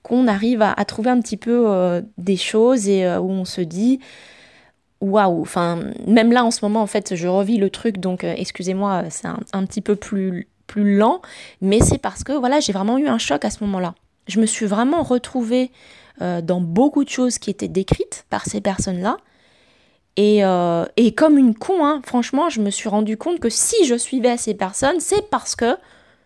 Qu'on 0.04 0.28
arrive 0.28 0.62
à, 0.62 0.86
trouver 0.86 1.10
un 1.12 1.20
petit 1.20 1.38
peu 1.38 1.66
euh, 1.68 2.02
des 2.18 2.38
choses 2.38 2.88
et 2.88 3.08
où 3.18 3.30
on 3.30 3.46
se 3.46 3.62
dit 3.62 4.00
waouh. 5.02 5.42
Enfin 5.42 5.80
même 6.08 6.32
là 6.32 6.46
en 6.46 6.52
ce 6.52 6.64
moment 6.64 6.82
en 6.82 6.88
fait, 6.88 7.16
je 7.16 7.28
revis 7.28 7.58
le 7.58 7.70
truc, 7.70 7.98
donc 7.98 8.24
excusez-moi, 8.24 9.04
c'est 9.10 9.28
un, 9.28 9.66
petit 9.66 9.82
peu 9.82 9.96
plus 9.96 10.48
lent, 10.76 11.22
mais 11.62 11.80
c'est 11.82 11.98
parce 11.98 12.24
que 12.24 12.34
voilà, 12.34 12.60
j'ai 12.60 12.74
vraiment 12.74 12.98
eu 12.98 13.08
un 13.08 13.18
choc 13.18 13.44
à 13.44 13.50
ce 13.50 13.64
moment-là. 13.64 13.96
Je 14.28 14.40
me 14.40 14.46
suis 14.46 14.66
vraiment 14.66 15.04
retrouvée 15.04 15.72
euh, 16.22 16.42
dans 16.42 16.62
beaucoup 16.62 17.04
de 17.04 17.10
choses 17.10 17.40
qui 17.40 17.50
étaient 17.50 17.68
décrites 17.68 18.26
par 18.30 18.46
ces 18.46 18.62
personnes-là. 18.62 19.18
Et, 20.18 20.44
euh, 20.44 20.86
comme 21.16 21.38
une 21.38 21.56
con, 21.56 21.84
hein, 21.84 22.02
franchement, 22.04 22.50
je 22.50 22.62
me 22.62 22.70
suis 22.70 22.90
rendu 22.90 23.18
compte 23.18 23.40
que 23.40 23.50
si 23.50 23.86
je 23.86 23.96
suivais 23.96 24.38
ces 24.38 24.54
personnes, 24.54 25.00
c'est 25.00 25.30
parce 25.30 25.56
que 25.56 25.78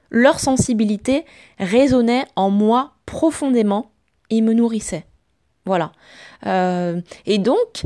leur 0.10 0.40
sensibilité 0.40 1.24
résonnait 1.60 2.26
en 2.36 2.50
moi 2.50 2.92
profondément 3.06 3.92
et 4.30 4.42
me 4.42 4.54
nourrissait. 4.54 5.06
Voilà. 5.66 5.92
Euh, 6.46 7.00
et 7.26 7.38
donc, 7.38 7.86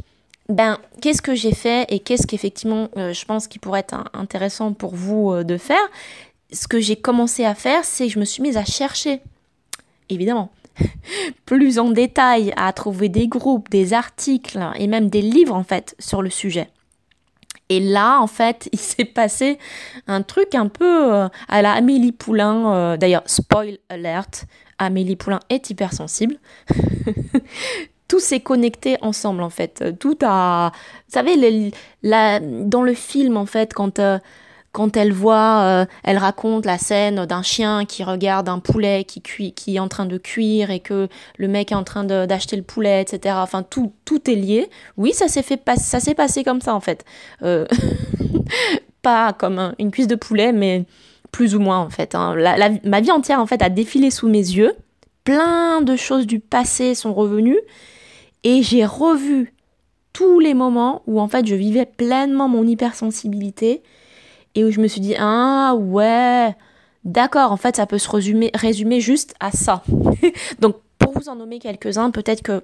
ben, 0.50 0.78
qu'est-ce 1.02 1.22
que 1.22 1.36
j'ai 1.36 1.54
fait 1.54 1.86
et 1.90 2.00
qu'est-ce 2.00 2.28
qu'effectivement, 2.28 2.90
je 2.96 3.26
pense 3.26 3.48
qu'il 3.48 3.62
pourrait 3.62 3.82
être 3.82 4.04
intéressant 4.14 4.74
pour 4.74 4.96
vous 4.96 5.44
de 5.44 5.58
faire? 5.58 5.78
Ce 6.52 6.68
que 6.68 6.80
j'ai 6.80 6.96
commencé 6.96 7.46
à 7.46 7.56
faire, 7.56 7.86
c'est 7.86 8.08
que 8.08 8.14
je 8.14 8.20
me 8.20 8.26
suis 8.26 8.42
mise 8.42 8.58
à 8.58 8.66
chercher 8.66 9.22
évidemment, 10.10 10.52
plus 11.46 11.80
en 11.80 11.92
détail 11.92 12.54
à 12.58 12.74
trouver 12.74 13.10
des 13.10 13.28
groupes, 13.28 13.70
des 13.70 13.94
articles 13.94 14.60
et 14.76 14.88
même 14.88 15.10
des 15.10 15.22
livres 15.22 15.56
en 15.56 15.64
fait 15.64 15.96
sur 16.00 16.22
le 16.22 16.30
sujet. 16.30 16.70
Et 17.70 17.80
là, 17.80 18.20
en 18.20 18.28
fait, 18.28 18.68
il 18.74 18.80
s'est 18.80 19.06
passé 19.06 19.60
un 20.08 20.22
truc 20.22 20.56
un 20.56 20.68
peu 20.68 21.14
euh, 21.14 21.30
à 21.48 21.62
la 21.62 21.74
Amélie 21.74 22.12
Poulain. 22.12 22.74
Euh, 22.74 22.98
d'ailleurs, 22.98 23.24
spoil 23.28 23.78
alert, 23.90 24.46
Amélie 24.80 25.16
Poulain 25.16 25.40
est 25.50 25.70
hypersensible. 25.70 26.38
Tout 28.10 28.20
s'est 28.20 28.42
connecté 28.42 28.98
ensemble, 29.02 29.42
en 29.42 29.50
fait. 29.50 29.98
Tout 30.00 30.18
a... 30.24 30.72
Vous 31.08 31.14
savez, 31.14 31.72
dans 32.04 32.82
le 32.82 32.94
film, 32.94 33.38
en 33.38 33.46
fait, 33.46 33.74
quand... 33.74 34.00
Euh, 34.00 34.20
quand 34.72 34.98
elle 34.98 35.12
voit, 35.12 35.62
euh, 35.62 35.86
elle 36.04 36.18
raconte 36.18 36.66
la 36.66 36.78
scène 36.78 37.26
d'un 37.26 37.42
chien 37.42 37.86
qui 37.86 38.04
regarde 38.04 38.50
un 38.50 38.60
poulet 38.60 39.04
qui, 39.04 39.76
est 39.76 39.80
en 39.80 39.88
train 39.88 40.06
de 40.06 40.18
cuire 40.18 40.70
et 40.70 40.80
que 40.80 41.08
le 41.38 41.48
mec 41.48 41.72
est 41.72 41.76
en 41.76 41.84
train 41.84 42.04
d'acheter 42.04 42.56
le 42.56 42.62
poulet, 42.62 43.02
etc. 43.02 43.36
Enfin, 43.40 43.64
tout, 43.64 43.92
tout 44.06 44.30
est 44.30 44.36
lié. 44.36 44.70
Oui, 44.98 45.14
ça 45.14 45.28
s'est 45.28 45.42
fait 45.42 45.60
ça 45.78 46.00
s'est 46.00 46.14
passé 46.14 46.44
comme 46.44 46.62
ça 46.62 46.76
en 46.76 46.80
fait. 46.80 47.04
Euh, 47.42 47.66
pas 49.02 49.34
comme 49.34 49.74
une 49.80 49.92
cuisse 49.92 50.08
de 50.08 50.16
poulet, 50.16 50.52
mais 50.52 50.86
plus 51.32 51.56
ou 51.56 51.60
moins 51.60 51.80
en 51.80 51.90
fait. 51.90 52.14
Hein. 52.14 52.36
ma 52.84 53.02
vie 53.02 53.12
entière 53.12 53.40
en 53.40 53.48
fait 53.48 53.62
a 53.62 53.70
défilé 53.70 54.12
sous 54.12 54.28
mes 54.28 54.38
yeux. 54.38 54.74
Plein 55.24 55.82
de 55.82 55.96
choses 55.96 56.28
du 56.28 56.40
passé 56.40 56.96
sont 56.96 57.14
revenues 57.14 57.60
et 58.44 58.64
j'ai 58.64 58.86
revu 58.86 59.54
tous 60.14 60.40
les 60.40 60.54
moments 60.54 61.02
où 61.08 61.20
en 61.20 61.28
fait 61.28 61.46
je 61.46 61.56
vivais 61.56 61.86
pleinement 61.86 62.48
mon 62.48 62.66
hypersensibilité 62.66 63.84
et 64.56 64.64
où 64.64 64.72
je 64.72 64.80
me 64.80 64.88
suis 64.88 65.02
dit 65.02 65.16
ah 65.18 65.76
ouais 65.76 66.56
d'accord 67.06 67.52
en 67.52 67.58
fait 67.58 67.76
ça 67.76 67.86
peut 67.86 67.98
se 67.98 68.10
résumer, 68.10 69.00
juste 69.00 69.36
à 69.40 69.52
ça 69.52 69.84
donc 70.60 70.78
pour 70.98 71.14
vous 71.14 71.30
en 71.30 71.36
nommer 71.36 71.60
quelques-uns 71.60 72.12
peut-être 72.12 72.42
que 72.42 72.62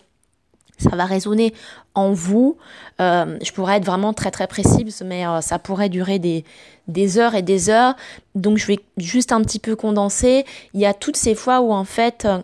ça 0.78 0.96
va 0.96 1.06
résonner 1.06 1.54
en 1.94 2.12
vous. 2.12 2.58
Euh, 3.00 3.38
je 3.42 3.52
pourrais 3.52 3.78
être 3.78 3.86
vraiment 3.86 4.14
très 4.14 4.32
très 4.32 4.48
précise, 4.48 5.04
mais 5.06 5.26
euh, 5.26 5.42
ça 5.42 5.60
pourrait 5.60 5.90
durer 5.90 6.20
des, 6.20 6.44
des 6.88 7.18
heures 7.18 7.36
et 7.36 7.42
des 7.42 7.70
heures. 7.70 7.96
Donc 8.36 8.58
je 8.58 8.68
vais 8.68 8.80
juste 8.98 9.32
un 9.32 9.42
petit 9.42 9.60
peu 9.60 9.76
condenser. 9.76 10.46
Il 10.74 10.82
y 10.82 10.86
a 10.86 10.94
toutes 10.94 11.18
ces 11.18 11.36
fois 11.36 11.62
où 11.62 11.72
en 11.72 11.86
fait, 11.86 12.26
euh, 12.26 12.40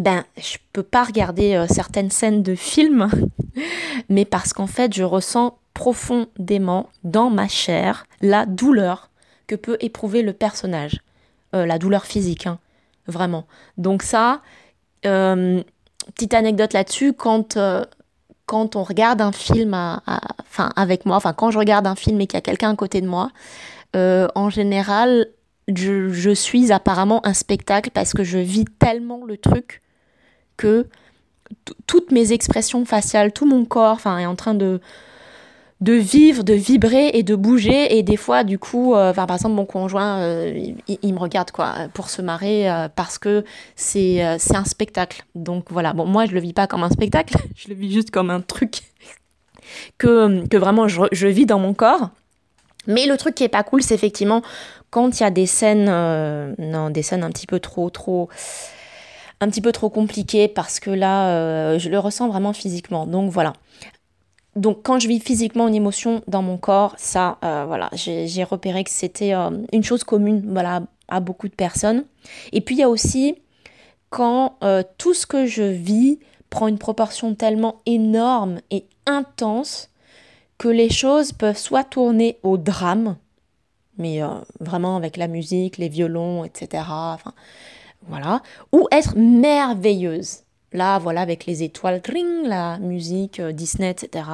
ben 0.00 0.24
je 0.36 0.58
peux 0.72 0.82
pas 0.82 1.04
regarder 1.04 1.64
certaines 1.68 2.10
scènes 2.10 2.42
de 2.42 2.54
films, 2.54 3.10
mais 4.08 4.24
parce 4.24 4.52
qu'en 4.52 4.66
fait 4.66 4.94
je 4.94 5.04
ressens 5.04 5.58
profondément 5.74 6.88
dans 7.04 7.30
ma 7.30 7.48
chair 7.48 8.06
la 8.20 8.46
douleur 8.46 9.10
que 9.46 9.54
peut 9.54 9.76
éprouver 9.80 10.22
le 10.22 10.32
personnage. 10.32 11.00
Euh, 11.54 11.66
la 11.66 11.78
douleur 11.78 12.04
physique, 12.04 12.46
hein, 12.46 12.60
vraiment. 13.08 13.44
Donc 13.76 14.04
ça, 14.04 14.40
euh, 15.04 15.62
petite 16.14 16.34
anecdote 16.34 16.72
là-dessus, 16.72 17.12
quand, 17.12 17.56
euh, 17.56 17.84
quand 18.46 18.76
on 18.76 18.84
regarde 18.84 19.20
un 19.20 19.32
film 19.32 19.74
avec 20.76 21.06
moi, 21.06 21.16
enfin 21.16 21.32
quand 21.32 21.50
je 21.50 21.58
regarde 21.58 21.88
un 21.88 21.96
film 21.96 22.20
et 22.20 22.28
qu'il 22.28 22.36
y 22.36 22.38
a 22.38 22.42
quelqu'un 22.42 22.70
à 22.70 22.76
côté 22.76 23.00
de 23.00 23.08
moi, 23.08 23.30
en 23.94 24.50
général, 24.50 25.26
je, 25.66 26.10
je, 26.10 26.30
suis 26.30 26.70
apparemment 26.70 27.24
un 27.26 27.34
spectacle 27.34 27.90
parce 27.92 28.12
que 28.12 28.22
je 28.22 28.38
vis 28.38 28.64
tellement 28.78 29.24
le 29.24 29.36
truc 29.36 29.82
que 30.60 30.86
toutes 31.86 32.12
mes 32.12 32.32
expressions 32.32 32.84
faciales, 32.84 33.32
tout 33.32 33.46
mon 33.46 33.64
corps, 33.64 33.94
enfin, 33.94 34.18
est 34.18 34.26
en 34.26 34.36
train 34.36 34.54
de 34.54 34.80
de 35.80 35.94
vivre, 35.94 36.44
de 36.44 36.52
vibrer 36.52 37.08
et 37.14 37.22
de 37.22 37.34
bouger. 37.34 37.96
Et 37.96 38.02
des 38.02 38.18
fois, 38.18 38.44
du 38.44 38.58
coup, 38.58 38.94
euh, 38.94 39.14
par 39.14 39.30
exemple, 39.32 39.54
mon 39.54 39.64
conjoint, 39.64 40.20
euh, 40.20 40.72
il, 40.86 41.14
me 41.14 41.18
regarde 41.18 41.50
quoi, 41.52 41.74
pour 41.94 42.10
se 42.10 42.20
marrer 42.20 42.70
euh, 42.70 42.88
parce 42.94 43.18
que 43.18 43.44
c'est 43.76 44.20
un 44.20 44.64
spectacle. 44.64 45.24
Donc 45.34 45.70
voilà, 45.70 45.94
bon, 45.94 46.04
moi, 46.04 46.26
je 46.26 46.32
le 46.32 46.40
vis 46.40 46.52
pas 46.52 46.66
comme 46.66 46.82
un 46.82 46.90
spectacle, 46.90 47.34
je 47.56 47.68
le 47.68 47.74
vis 47.74 47.90
juste 47.90 48.10
comme 48.10 48.28
un 48.28 48.42
truc 48.42 48.82
que, 49.96 50.46
que 50.48 50.58
vraiment 50.58 50.86
je, 50.86 51.00
je 51.12 51.26
vis 51.26 51.46
dans 51.46 51.58
mon 51.58 51.72
corps. 51.72 52.10
Mais 52.86 53.06
le 53.06 53.16
truc 53.16 53.34
qui 53.34 53.44
est 53.44 53.48
pas 53.48 53.62
cool, 53.62 53.82
c'est 53.82 53.94
effectivement 53.94 54.42
quand 54.90 55.18
il 55.18 55.22
y 55.22 55.26
a 55.26 55.30
des 55.30 55.46
scènes, 55.46 55.86
non, 56.58 56.90
des 56.90 57.02
scènes 57.02 57.22
un 57.22 57.30
petit 57.30 57.46
peu 57.46 57.60
trop, 57.60 57.88
trop, 57.90 58.28
un 59.40 59.48
petit 59.48 59.60
peu 59.60 59.72
trop 59.72 59.88
compliquées 59.88 60.48
parce 60.48 60.80
que 60.80 60.90
là, 60.90 61.78
je 61.78 61.88
le 61.88 61.98
ressens 61.98 62.28
vraiment 62.28 62.52
physiquement. 62.52 63.06
Donc 63.06 63.30
voilà 63.30 63.54
donc 64.56 64.82
quand 64.82 64.98
je 64.98 65.08
vis 65.08 65.20
physiquement 65.20 65.68
une 65.68 65.74
émotion 65.74 66.22
dans 66.26 66.42
mon 66.42 66.58
corps, 66.58 66.94
ça, 66.98 67.38
euh, 67.44 67.64
voilà, 67.66 67.88
j'ai 67.94 68.44
repéré 68.44 68.84
que 68.84 68.90
c'était 68.90 69.34
euh, 69.34 69.50
une 69.72 69.84
chose 69.84 70.04
commune, 70.04 70.42
voilà, 70.52 70.82
à 71.08 71.20
beaucoup 71.20 71.48
de 71.48 71.54
personnes. 71.54 72.04
Et 72.52 72.60
puis 72.60 72.76
il 72.76 72.78
y 72.78 72.82
a 72.82 72.88
aussi 72.88 73.36
quand 74.10 74.56
euh, 74.64 74.82
tout 74.98 75.14
ce 75.14 75.26
que 75.26 75.46
je 75.46 75.62
vis 75.62 76.18
prend 76.50 76.66
une 76.66 76.78
proportion 76.78 77.34
tellement 77.34 77.80
énorme 77.86 78.60
et 78.70 78.84
intense 79.06 79.88
que 80.58 80.68
les 80.68 80.90
choses 80.90 81.32
peuvent 81.32 81.56
soit 81.56 81.84
tourner 81.84 82.38
au 82.42 82.56
drame, 82.56 83.16
mais 83.98 84.20
vraiment 84.58 84.96
avec 84.96 85.16
la 85.16 85.28
musique, 85.28 85.78
les 85.78 85.88
violons, 85.88 86.44
etc. 86.44 86.82
Enfin, 86.88 87.32
voilà. 88.06 88.42
Ou 88.72 88.88
être 88.90 89.16
merveilleuse. 89.16 90.40
Là, 90.72 90.98
voilà, 90.98 91.22
avec 91.22 91.46
les 91.46 91.62
étoiles, 91.64 92.00
tring, 92.00 92.46
la 92.46 92.78
musique, 92.78 93.40
Disney, 93.40 93.90
etc. 93.90 94.24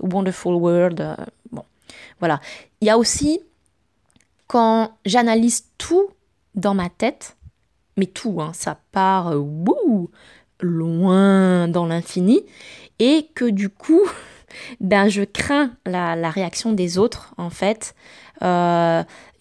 Wonderful 0.00 0.54
World. 0.54 1.16
bon, 1.52 1.64
voilà. 2.18 2.40
Il 2.80 2.86
y 2.86 2.90
a 2.90 2.96
aussi 2.96 3.40
quand 4.46 4.90
j'analyse 5.04 5.66
tout 5.78 6.08
dans 6.54 6.74
ma 6.74 6.88
tête, 6.88 7.36
mais 7.96 8.06
tout, 8.06 8.40
hein, 8.40 8.52
ça 8.52 8.78
part 8.90 9.34
wouh, 9.36 10.10
loin 10.60 11.68
dans 11.68 11.86
l'infini, 11.86 12.40
et 12.98 13.28
que 13.34 13.44
du 13.44 13.68
coup, 13.68 14.02
ben, 14.80 15.08
je 15.08 15.22
crains 15.22 15.72
la, 15.86 16.30
réaction 16.30 16.72
des 16.72 16.98
autres, 16.98 17.34
en 17.36 17.50
fait. 17.50 17.94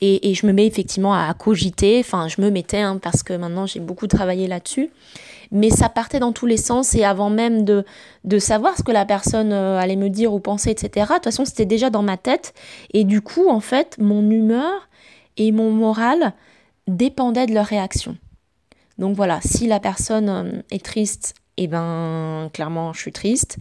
Et, 0.01 0.33
je 0.33 0.45
me 0.45 0.53
mets 0.53 0.65
effectivement 0.65 1.13
à, 1.13 1.33
cogiter, 1.33 1.99
enfin 1.99 2.29
je 2.29 2.41
me 2.41 2.49
mettais, 2.49 2.79
hein, 2.79 2.99
parce 3.01 3.21
que 3.21 3.33
maintenant 3.33 3.65
j'ai 3.65 3.81
beaucoup 3.81 4.07
travaillé 4.07 4.47
là-dessus, 4.47 4.89
mais 5.51 5.69
ça 5.69 5.89
partait 5.89 6.19
dans 6.19 6.31
tous 6.31 6.45
les 6.45 6.55
sens, 6.55 6.95
et 6.95 7.03
avant 7.03 7.29
même 7.29 7.65
de, 7.65 7.83
de 8.23 8.39
savoir 8.39 8.77
ce 8.77 8.83
que 8.83 8.93
la 8.93 9.05
personne 9.05 9.51
euh, 9.51 9.77
allait 9.77 9.97
me 9.97 10.09
dire 10.09 10.33
ou 10.33 10.39
penser, 10.39 10.69
etc., 10.69 11.05
de 11.09 11.13
toute 11.15 11.23
façon 11.25 11.43
c'était 11.43 11.65
déjà 11.65 11.89
dans 11.89 12.01
ma 12.01 12.15
tête, 12.15 12.53
et 12.93 13.03
du 13.03 13.21
coup, 13.21 13.49
en 13.49 13.59
fait, 13.59 13.97
mon 13.99 14.29
humeur 14.29 14.87
et 15.35 15.51
mon 15.51 15.71
moral 15.71 16.33
dépendaient 16.87 17.47
de 17.47 17.53
leur 17.53 17.65
réaction. 17.65 18.15
Donc 18.99 19.15
voilà, 19.15 19.39
si 19.41 19.67
la 19.67 19.79
personne 19.79 20.29
euh, 20.29 20.61
est 20.71 20.83
triste, 20.83 21.33
eh 21.57 21.67
ben 21.67 22.49
clairement 22.53 22.93
je 22.93 23.01
suis 23.01 23.11
triste. 23.11 23.57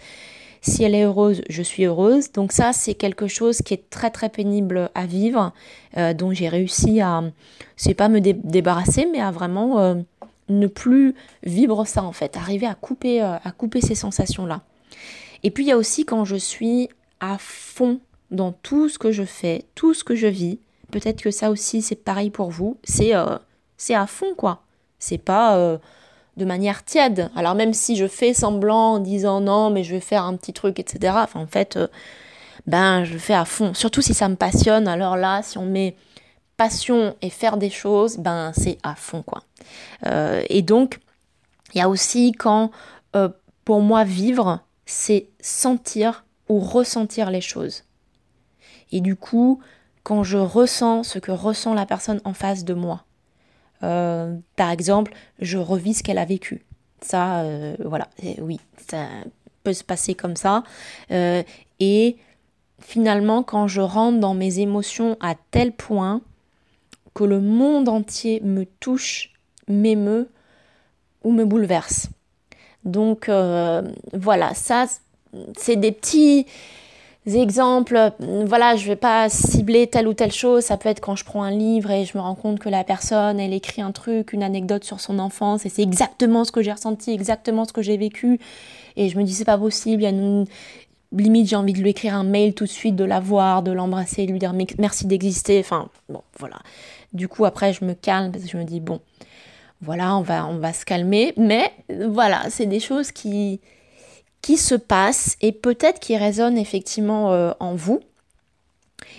Si 0.61 0.83
elle 0.85 0.95
est 0.95 1.05
heureuse, 1.05 1.43
je 1.49 1.63
suis 1.63 1.85
heureuse. 1.85 2.33
Donc 2.33 2.53
ça, 2.53 2.73
c'est 2.73 2.95
quelque 2.95 3.27
chose 3.27 3.63
qui 3.63 3.75
est 3.75 3.91
très 3.91 4.11
très 4.11 4.29
pénible 4.29 4.91
à 4.95 5.07
vivre, 5.07 5.53
euh, 5.97 6.15
dont 6.15 6.33
j'ai 6.33 6.49
réussi 6.49 7.01
à, 7.01 7.23
c'est 7.77 7.95
pas 7.95 8.09
me 8.09 8.21
débarrasser, 8.21 9.07
mais 9.11 9.21
à 9.21 9.31
vraiment 9.31 9.79
euh, 9.81 9.95
ne 10.49 10.67
plus 10.67 11.15
vivre 11.45 11.85
ça 11.85 12.03
en 12.03 12.13
fait, 12.13 12.37
arriver 12.37 12.67
à 12.67 12.75
couper, 12.75 13.21
à 13.21 13.53
couper 13.57 13.81
ces 13.81 13.95
sensations-là. 13.95 14.63
Et 15.43 15.51
puis 15.51 15.65
il 15.65 15.69
y 15.69 15.73
a 15.73 15.77
aussi 15.77 16.05
quand 16.05 16.25
je 16.25 16.37
suis 16.37 16.89
à 17.21 17.37
fond 17.39 18.01
dans 18.31 18.53
tout 18.53 18.89
ce 18.89 18.99
que 18.99 19.13
je 19.13 19.25
fais, 19.25 19.65
tout 19.75 19.95
ce 19.95 20.05
que 20.05 20.15
je 20.15 20.27
vis. 20.27 20.59
Peut-être 20.91 21.23
que 21.23 21.31
ça 21.31 21.51
aussi 21.51 21.83
c'est 21.83 22.03
pareil 22.03 22.31
pour 22.31 22.51
vous. 22.51 22.79
C'est 22.83 23.13
c'est 23.77 23.95
à 23.95 24.07
fond 24.07 24.35
quoi. 24.37 24.63
C'est 24.99 25.19
pas 25.19 25.57
euh, 25.57 25.79
de 26.39 26.45
manière 26.45 26.85
tiède. 26.85 27.31
Alors 27.37 27.55
même 27.55 27.75
si 27.75 27.97
je 27.97 28.07
fais 28.07 28.33
semblant 28.33 28.95
en 28.95 28.99
disant 28.99 29.41
non, 29.41 29.71
mais 29.71 29.85
je 29.85 29.95
vais 29.95 30.01
faire 30.01 30.25
un 30.25 30.37
petit 30.37 30.53
truc, 30.53 30.79
etc. 30.79 31.15
En 31.35 31.47
fait, 31.47 31.77
euh, 31.77 31.89
ben 32.67 33.05
je 33.05 33.19
fais 33.19 33.35
à 33.35 33.45
fond. 33.45 33.75
Surtout 33.75 34.01
si 34.01 34.15
ça 34.15 34.29
me 34.29 34.37
passionne. 34.37 34.89
Alors 34.89 35.17
là, 35.17 35.43
si 35.43 35.59
on 35.59 35.67
met 35.67 35.97
passion 36.57 37.15
et 37.23 37.31
faire 37.31 37.57
des 37.57 37.71
choses, 37.71 38.17
ben 38.17 38.53
c'est 38.57 38.79
à 38.83 38.95
fond 38.95 39.23
quoi. 39.23 39.43
Euh, 40.07 40.43
et 40.49 40.63
donc, 40.63 41.01
il 41.75 41.79
y 41.79 41.83
a 41.83 41.89
aussi 41.89 42.33
quand, 42.33 42.71
pour 43.67 43.83
moi, 43.83 44.03
vivre, 44.03 44.61
c'est 44.87 45.29
sentir 45.41 46.25
ou 46.49 46.61
ressentir 46.61 47.31
les 47.31 47.43
choses. 47.43 47.85
Et 48.91 49.01
du 49.01 49.17
coup, 49.17 49.61
quand 50.03 50.25
je 50.25 50.39
ressens 50.39 51.03
ce 51.03 51.19
que 51.19 51.31
ressent 51.31 51.75
la 51.75 51.85
personne 51.85 52.21
en 52.25 52.33
face 52.33 52.65
de 52.65 52.73
moi, 52.73 53.05
euh, 53.83 54.37
par 54.57 54.71
exemple, 54.71 55.13
je 55.41 55.59
revis 55.59 55.95
ce 55.95 56.03
qu'elle 56.03 56.19
a 56.19 56.25
vécu. 56.25 56.65
Ça, 57.01 57.43
euh, 57.43 57.77
voilà, 57.85 58.09
oui, 58.41 58.59
ça 58.89 59.07
peut 59.63 59.73
se 59.73 59.85
passer 59.85 60.15
comme 60.15 60.37
ça. 60.37 60.65
Euh, 61.11 61.43
et 61.81 62.17
finalement, 62.81 63.43
quand 63.43 63.69
je 63.69 63.81
rentre 63.81 64.19
dans 64.19 64.35
mes 64.35 64.59
émotions 64.59 65.17
à 65.21 65.35
tel 65.51 65.73
point 65.73 66.21
que 67.15 67.25
le 67.25 67.41
monde 67.41 67.89
entier 67.89 68.41
me 68.41 68.65
touche, 68.65 69.33
m'émeut 69.69 70.29
ou 71.25 71.33
me 71.33 71.45
bouleverse. 71.45 72.09
Donc 72.85 73.29
voilà, 74.13 74.55
ça, 74.55 74.87
c'est 75.57 75.77
des 75.77 75.93
petits 75.93 76.47
exemples, 77.27 78.13
voilà, 78.47 78.77
je 78.77 78.87
vais 78.87 78.97
pas 78.97 79.29
cibler 79.29 79.87
telle 79.87 80.09
ou 80.09 80.15
telle 80.15 80.33
chose, 80.33 80.65
ça 80.65 80.77
peut 80.77 80.89
être 80.89 81.01
quand 81.01 81.17
je 81.17 81.25
prends 81.25 81.43
un 81.43 81.51
livre 81.51 81.91
et 81.91 82.05
je 82.05 82.17
me 82.17 82.23
rends 82.23 82.35
compte 82.35 82.59
que 82.59 82.69
la 82.69 82.85
personne, 82.85 83.39
elle 83.39 83.53
écrit 83.53 83.83
un 83.83 83.93
truc, 83.93 84.33
une 84.33 84.43
anecdote 84.43 84.85
sur 84.85 85.01
son 85.01 85.19
enfance 85.19 85.67
et 85.67 85.69
c'est 85.69 85.83
exactement 85.83 86.45
ce 86.45 86.53
que 86.53 86.63
j'ai 86.63 86.73
ressenti, 86.73 87.13
exactement 87.13 87.65
ce 87.65 87.73
que 87.73 87.83
j'ai 87.83 87.97
vécu. 87.97 88.39
Et 88.97 89.09
je 89.09 89.19
me 89.19 89.25
dis 89.25 89.35
c'est 89.35 89.45
pas 89.45 89.59
possible, 89.59 90.03
il 90.03 90.05
y 90.05 90.09
a 90.09 90.11
une 90.11 90.47
limite 91.13 91.49
j'ai 91.49 91.57
envie 91.57 91.73
de 91.73 91.81
lui 91.81 91.91
écrire 91.91 92.15
un 92.15 92.25
mail 92.25 92.55
tout 92.55 92.65
de 92.65 92.71
suite, 92.71 92.97
de 92.97 93.05
la 93.05 93.21
voir, 93.21 93.63
de 93.63 93.73
l'embrasser, 93.73 94.27
de 94.27 94.33
lui 94.33 94.39
dire 94.39 94.55
merci 94.79 95.07
d'exister, 95.07 95.61
enfin 95.61 95.89
bon, 96.09 96.23
voilà. 96.39 96.57
Du 97.13 97.29
coup 97.29 97.45
après 97.45 97.73
je 97.73 97.85
me 97.85 97.95
calme 97.95 98.33
parce 98.33 98.45
que 98.45 98.51
je 98.51 98.57
me 98.57 98.65
dis 98.65 98.81
bon, 98.81 99.01
voilà, 99.83 100.17
on 100.17 100.23
va 100.23 100.47
on 100.47 100.59
va 100.59 100.73
se 100.73 100.85
calmer, 100.85 101.35
mais 101.37 101.73
voilà, 102.09 102.45
c'est 102.49 102.67
des 102.67 102.81
choses 102.81 103.13
qui 103.13 103.61
qui 104.43 104.57
se 104.57 104.75
passe 104.75 105.37
et 105.41 105.53
peut-être 105.53 106.01
qui 106.01 106.17
résonne 106.17 106.57
effectivement 106.57 107.33
euh, 107.33 107.53
en 107.61 107.75
vous. 107.75 108.01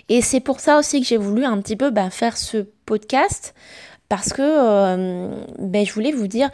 Et 0.08 0.22
c'est 0.22 0.40
pour 0.40 0.60
ça 0.60 0.78
aussi 0.78 1.02
que 1.02 1.08
j'ai 1.08 1.18
voulu 1.18 1.46
un 1.46 1.62
petit 1.62 1.76
peu 1.76 1.90
bah, 1.90 2.10
faire 2.10 2.38
ce 2.38 2.66
podcast 2.86 3.54
parce 4.08 4.34
que 4.34 4.42
euh, 4.42 5.30
ben, 5.60 5.86
je 5.86 5.94
voulais 5.94 6.12
vous 6.12 6.28
dire 6.28 6.50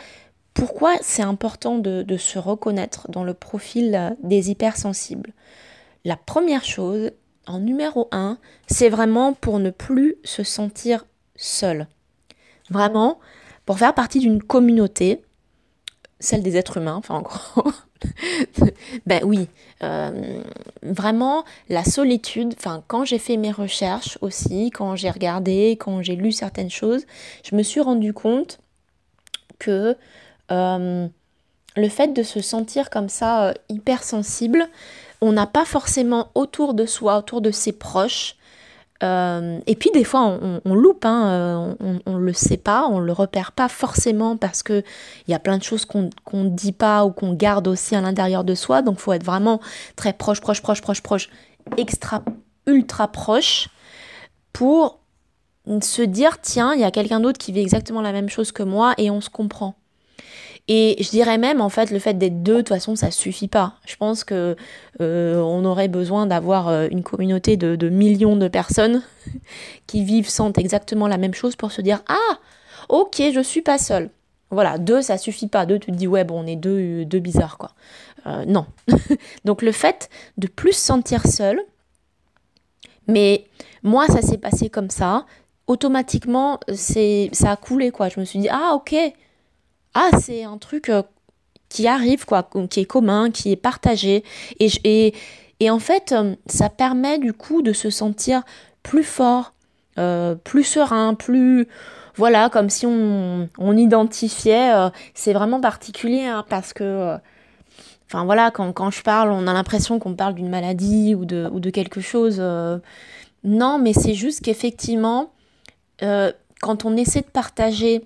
pourquoi 0.53 0.95
c'est 1.01 1.21
important 1.21 1.77
de, 1.77 2.03
de, 2.03 2.17
se 2.17 2.39
reconnaître 2.39 3.09
dans 3.09 3.23
le 3.23 3.33
profil 3.33 4.15
des 4.23 4.51
hypersensibles. 4.51 5.33
La 6.05 6.15
première 6.15 6.63
chose, 6.63 7.11
en 7.45 7.59
numéro 7.59 8.07
un, 8.11 8.37
c'est 8.67 8.89
vraiment 8.89 9.33
pour 9.33 9.59
ne 9.59 9.69
plus 9.69 10.15
se 10.23 10.43
sentir 10.43 11.05
seul. 11.35 11.87
Vraiment, 12.69 13.19
pour 13.65 13.79
faire 13.79 13.93
partie 13.93 14.19
d'une 14.19 14.41
communauté, 14.41 15.21
celle 16.19 16.43
des 16.43 16.57
êtres 16.57 16.77
humains, 16.77 16.95
enfin 16.95 17.15
en 17.15 17.21
gros, 17.21 17.71
ben 19.05 19.21
oui, 19.23 19.47
euh, 19.83 20.41
vraiment 20.81 21.43
la 21.69 21.83
solitude, 21.83 22.53
enfin 22.57 22.83
quand 22.87 23.05
j'ai 23.05 23.19
fait 23.19 23.37
mes 23.37 23.51
recherches 23.51 24.17
aussi, 24.21 24.71
quand 24.71 24.95
j'ai 24.95 25.09
regardé, 25.09 25.77
quand 25.79 26.01
j'ai 26.01 26.15
lu 26.15 26.31
certaines 26.31 26.69
choses, 26.69 27.05
je 27.43 27.55
me 27.55 27.63
suis 27.63 27.81
rendu 27.81 28.13
compte 28.13 28.59
que 29.59 29.97
euh, 30.51 31.07
le 31.75 31.89
fait 31.89 32.13
de 32.13 32.23
se 32.23 32.41
sentir 32.41 32.89
comme 32.89 33.09
ça 33.09 33.49
euh, 33.49 33.53
hypersensible, 33.69 34.67
on 35.21 35.31
n'a 35.31 35.47
pas 35.47 35.65
forcément 35.65 36.29
autour 36.35 36.73
de 36.73 36.85
soi, 36.85 37.17
autour 37.17 37.41
de 37.41 37.51
ses 37.51 37.71
proches, 37.71 38.35
euh, 39.03 39.59
et 39.67 39.75
puis 39.75 39.91
des 39.93 40.05
fois 40.05 40.39
on, 40.63 40.73
loupe, 40.73 41.03
hein, 41.03 41.27
euh, 41.81 41.99
on, 42.05 42.13
ne 42.13 42.23
le 42.23 42.31
sait 42.31 42.57
pas, 42.57 42.87
on 42.89 42.99
le 42.99 43.11
repère 43.11 43.51
pas 43.51 43.67
forcément 43.67 44.37
parce 44.37 44.63
que 44.63 44.83
il 45.27 45.31
y 45.31 45.33
a 45.33 45.39
plein 45.39 45.57
de 45.57 45.63
choses 45.63 45.83
qu'on 45.83 46.09
ne 46.33 46.49
dit 46.49 46.71
pas 46.71 47.03
ou 47.03 47.11
qu'on 47.11 47.33
garde 47.33 47.67
aussi 47.67 47.95
à 47.95 48.01
l'intérieur 48.01 48.45
de 48.45 48.55
soi. 48.55 48.81
Donc 48.81 48.99
faut 48.99 49.11
être 49.11 49.25
vraiment 49.25 49.59
très 49.97 50.13
proche, 50.13 50.39
proche, 50.39 50.61
proche, 50.61 50.81
proche, 50.81 51.01
proche, 51.01 51.29
extra, 51.77 52.23
ultra 52.67 53.09
proche 53.09 53.67
pour 54.53 54.99
se 55.81 56.01
dire 56.01 56.39
tiens 56.39 56.73
il 56.73 56.79
y 56.79 56.85
a 56.85 56.91
quelqu'un 56.91 57.19
d'autre 57.19 57.37
qui 57.37 57.51
vit 57.51 57.61
exactement 57.61 58.01
la 58.01 58.13
même 58.13 58.29
chose 58.29 58.53
que 58.53 58.63
moi 58.63 58.93
et 58.97 59.11
on 59.11 59.19
se 59.19 59.29
comprend. 59.29 59.75
Et 60.67 60.95
je 60.99 61.09
dirais 61.09 61.37
même, 61.37 61.61
en 61.61 61.69
fait, 61.69 61.91
le 61.91 61.99
fait 61.99 62.15
d'être 62.15 62.41
deux, 62.41 62.53
de 62.53 62.57
toute 62.59 62.69
façon, 62.69 62.95
ça 62.95 63.11
suffit 63.11 63.47
pas. 63.47 63.75
Je 63.85 63.95
pense 63.97 64.23
que 64.23 64.55
euh, 64.99 65.39
on 65.39 65.63
aurait 65.63 65.87
besoin 65.87 66.25
d'avoir 66.25 66.69
euh, 66.69 66.87
une 66.89 67.03
communauté 67.03 67.55
de, 67.55 67.89
millions 67.89 68.35
de 68.35 68.47
personnes 68.47 69.03
qui 69.87 70.03
vivent, 70.03 70.29
sentent 70.29 70.57
exactement 70.57 71.07
la 71.07 71.17
même 71.17 71.35
chose 71.35 71.55
pour 71.55 71.71
se 71.71 71.81
dire 71.81 72.01
ah, 72.07 72.39
ok, 72.89 73.21
je 73.33 73.41
suis 73.41 73.61
pas 73.61 73.77
seule. 73.77 74.09
Voilà, 74.49 74.79
deux, 74.79 75.03
ça 75.03 75.17
suffit 75.19 75.47
pas. 75.47 75.67
Deux, 75.67 75.77
tu 75.77 75.91
te 75.91 75.95
dis 75.95 76.07
ouais, 76.07 76.23
bon, 76.23 76.43
on 76.43 76.47
est 76.47 76.55
deux, 76.55 77.05
deux 77.05 77.19
bizarres 77.19 77.59
quoi. 77.59 77.71
Euh, 78.25 78.43
non. 78.45 78.65
Donc 79.45 79.61
le 79.61 79.71
fait 79.71 80.09
de 80.37 80.47
plus 80.47 80.73
se 80.73 80.81
sentir 80.81 81.27
seul, 81.27 81.59
mais 83.07 83.45
moi, 83.83 84.07
ça 84.07 84.23
s'est 84.23 84.39
passé 84.39 84.69
comme 84.69 84.89
ça. 84.89 85.27
Automatiquement, 85.67 86.59
c'est, 86.73 87.29
ça 87.33 87.51
a 87.51 87.55
coulé 87.55 87.91
quoi. 87.91 88.09
Je 88.09 88.19
me 88.19 88.25
suis 88.25 88.39
dit 88.39 88.49
ah 88.49 88.73
ok 88.75 88.95
ah, 89.95 90.09
c'est 90.19 90.43
un 90.43 90.57
truc 90.57 90.89
euh, 90.89 91.03
qui 91.69 91.87
arrive, 91.87 92.25
quoi, 92.25 92.47
qui 92.69 92.81
est 92.81 92.85
commun, 92.85 93.31
qui 93.31 93.53
est 93.53 93.55
partagé. 93.55 94.23
Et, 94.59 95.13
et, 95.61 95.69
en 95.71 95.79
fait, 95.79 96.11
euh, 96.11 96.35
ça 96.47 96.69
permet 96.69 97.17
du 97.17 97.31
coup 97.31 97.61
de 97.61 97.71
se 97.71 97.89
sentir 97.89 98.43
plus 98.83 99.05
fort, 99.05 99.53
euh, 99.97 100.35
plus 100.35 100.65
serein, 100.65 101.15
plus... 101.15 101.67
Voilà, 102.17 102.49
comme 102.49 102.69
si 102.69 102.85
on, 102.85 103.49
on 103.57 103.75
identifiait, 103.75 104.71
c'est 105.13 105.33
vraiment 105.33 105.59
particulier 105.59 106.23
hein, 106.23 106.45
parce 106.47 106.71
que, 106.71 107.17
enfin 108.07 108.23
voilà, 108.23 108.51
quand, 108.51 108.71
quand, 108.71 108.89
je 108.89 109.01
parle, 109.01 109.31
on 109.31 109.47
a 109.47 109.53
l'impression 109.53 109.99
qu'on 109.99 110.15
parle 110.15 110.33
d'une 110.33 110.47
maladie 110.47 111.13
ou 111.13 111.25
de, 111.25 111.49
ou 111.51 111.59
de 111.59 111.69
quelque 111.69 111.99
chose. 111.99 112.39
non, 113.43 113.79
mais 113.79 113.91
c'est 113.91 114.13
juste 114.13 114.45
qu'effectivement, 114.45 115.33
quand 115.99 116.85
on 116.85 116.95
essaie 116.95 117.19
de 117.19 117.25
partager 117.25 118.05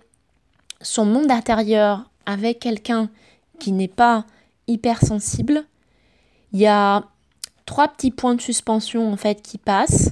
son 0.82 1.06
monde 1.06 1.32
intérieur 1.32 2.10
avec 2.26 2.60
quelqu'un 2.60 3.10
qui 3.60 3.72
n'est 3.72 3.88
pas 3.88 4.26
hypersensible, 4.68 5.65
il 6.54 6.60
y 6.60 6.68
a 6.68 7.04
trois 7.65 7.88
petits 7.88 8.12
points 8.12 8.36
de 8.36 8.42
suspension 8.42 9.12
en 9.12 9.18
fait 9.18 9.42
qui 9.42 9.58
passent. 9.58 10.12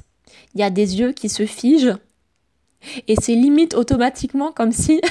il 0.54 0.62
y 0.62 0.64
a 0.64 0.70
des 0.70 1.00
yeux 1.00 1.12
qui 1.12 1.30
se 1.30 1.46
figent 1.46 1.98
et 3.08 3.16
c'est 3.20 3.36
limite 3.36 3.74
automatiquement 3.74 4.52
comme 4.52 4.72
si, 4.72 5.02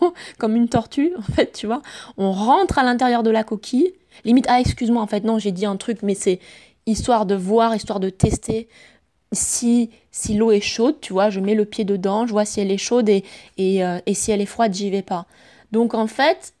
comme 0.38 0.56
une 0.56 0.68
tortue, 0.68 1.12
en 1.16 1.22
fait, 1.22 1.52
tu 1.52 1.66
vois, 1.66 1.82
on 2.16 2.32
rentre 2.32 2.78
à 2.78 2.82
l'intérieur 2.82 3.22
de 3.22 3.30
la 3.30 3.44
coquille. 3.44 3.92
Limite, 4.24 4.46
ah, 4.48 4.60
excuse-moi, 4.60 5.02
en 5.02 5.06
fait, 5.06 5.24
non, 5.24 5.38
j'ai 5.38 5.52
dit 5.52 5.66
un 5.66 5.76
truc, 5.76 6.02
mais 6.02 6.14
c'est 6.14 6.40
histoire 6.86 7.26
de 7.26 7.34
voir, 7.34 7.74
histoire 7.74 8.00
de 8.00 8.10
tester 8.10 8.68
si, 9.32 9.90
si 10.16 10.32
l'eau 10.32 10.50
est 10.50 10.62
chaude, 10.62 10.96
tu 11.02 11.12
vois, 11.12 11.28
je 11.28 11.40
mets 11.40 11.54
le 11.54 11.66
pied 11.66 11.84
dedans, 11.84 12.26
je 12.26 12.32
vois 12.32 12.46
si 12.46 12.58
elle 12.58 12.70
est 12.70 12.78
chaude 12.78 13.10
et, 13.10 13.22
et, 13.58 13.84
euh, 13.84 13.98
si 14.14 14.32
elle 14.32 14.40
est 14.40 14.46
froide, 14.46 14.72
j'y 14.72 14.88
vais 14.88 15.02
pas. 15.02 15.26
Donc, 15.72 15.92
en 15.92 16.06
fait, 16.06 16.54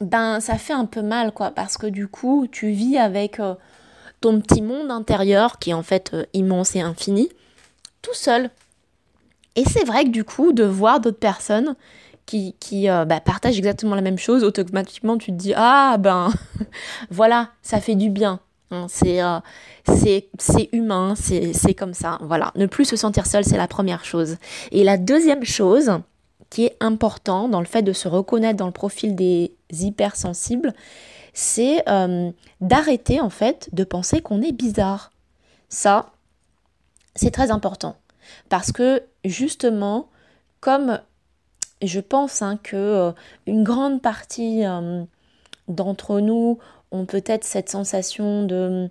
ben, 0.00 0.40
ça 0.40 0.58
fait 0.58 0.72
un 0.72 0.86
peu 0.86 1.02
mal, 1.02 1.30
quoi, 1.30 1.52
parce 1.52 1.76
que 1.76 1.86
du 1.86 2.08
coup, 2.08 2.48
tu 2.50 2.70
vis 2.70 2.98
avec 2.98 3.38
euh, 3.38 3.54
ton 4.20 4.40
petit 4.40 4.60
monde 4.60 4.90
intérieur 4.90 5.60
qui 5.60 5.70
est 5.70 5.74
en 5.74 5.84
fait 5.84 6.10
euh, 6.14 6.24
immense 6.32 6.74
et 6.74 6.80
infini, 6.80 7.28
tout 8.02 8.12
seul. 8.12 8.50
Et 9.54 9.64
c'est 9.64 9.84
vrai 9.84 10.02
que 10.02 10.10
du 10.10 10.24
coup, 10.24 10.52
de 10.52 10.64
voir 10.64 10.98
d'autres 10.98 11.20
personnes 11.20 11.76
qui, 12.26 12.56
qui 12.58 12.90
euh, 12.90 13.04
bah, 13.04 13.20
partagent 13.20 13.56
exactement 13.56 13.94
la 13.94 14.02
même 14.02 14.18
chose, 14.18 14.42
automatiquement 14.42 15.16
tu 15.16 15.30
te 15.30 15.36
dis 15.36 15.52
Ah 15.54 15.96
ben 15.96 16.32
voilà, 17.10 17.50
ça 17.62 17.80
fait 17.80 17.94
du 17.94 18.10
bien. 18.10 18.40
Hein, 18.70 18.86
euh, 19.04 19.40
c'est 19.88 20.68
humain, 20.72 21.14
c'est 21.16 21.74
comme 21.74 21.94
ça. 21.94 22.18
Voilà, 22.22 22.52
ne 22.56 22.66
plus 22.66 22.84
se 22.84 22.96
sentir 22.96 23.26
seul, 23.26 23.44
c'est 23.44 23.56
la 23.56 23.68
première 23.68 24.04
chose. 24.04 24.36
Et 24.72 24.84
la 24.84 24.96
deuxième 24.96 25.44
chose 25.44 25.92
qui 26.50 26.64
est 26.64 26.76
important 26.80 27.48
dans 27.48 27.60
le 27.60 27.66
fait 27.66 27.82
de 27.82 27.92
se 27.92 28.08
reconnaître 28.08 28.56
dans 28.56 28.66
le 28.66 28.72
profil 28.72 29.14
des 29.14 29.52
hypersensibles, 29.70 30.74
c'est 31.32 31.88
euh, 31.88 32.30
d'arrêter 32.60 33.20
en 33.20 33.30
fait 33.30 33.68
de 33.72 33.84
penser 33.84 34.20
qu'on 34.20 34.42
est 34.42 34.52
bizarre. 34.52 35.12
Ça, 35.68 36.06
c'est 37.14 37.30
très 37.30 37.50
important. 37.50 37.96
Parce 38.48 38.72
que 38.72 39.02
justement, 39.24 40.08
comme 40.60 41.00
je 41.82 42.00
pense 42.00 42.42
hein, 42.42 42.58
que 42.62 42.76
euh, 42.76 43.12
une 43.46 43.62
grande 43.62 44.02
partie 44.02 44.64
d'entre 45.68 46.20
nous 46.20 46.58
ont 46.92 47.06
peut-être 47.06 47.44
cette 47.44 47.68
sensation 47.68 48.44
de 48.44 48.90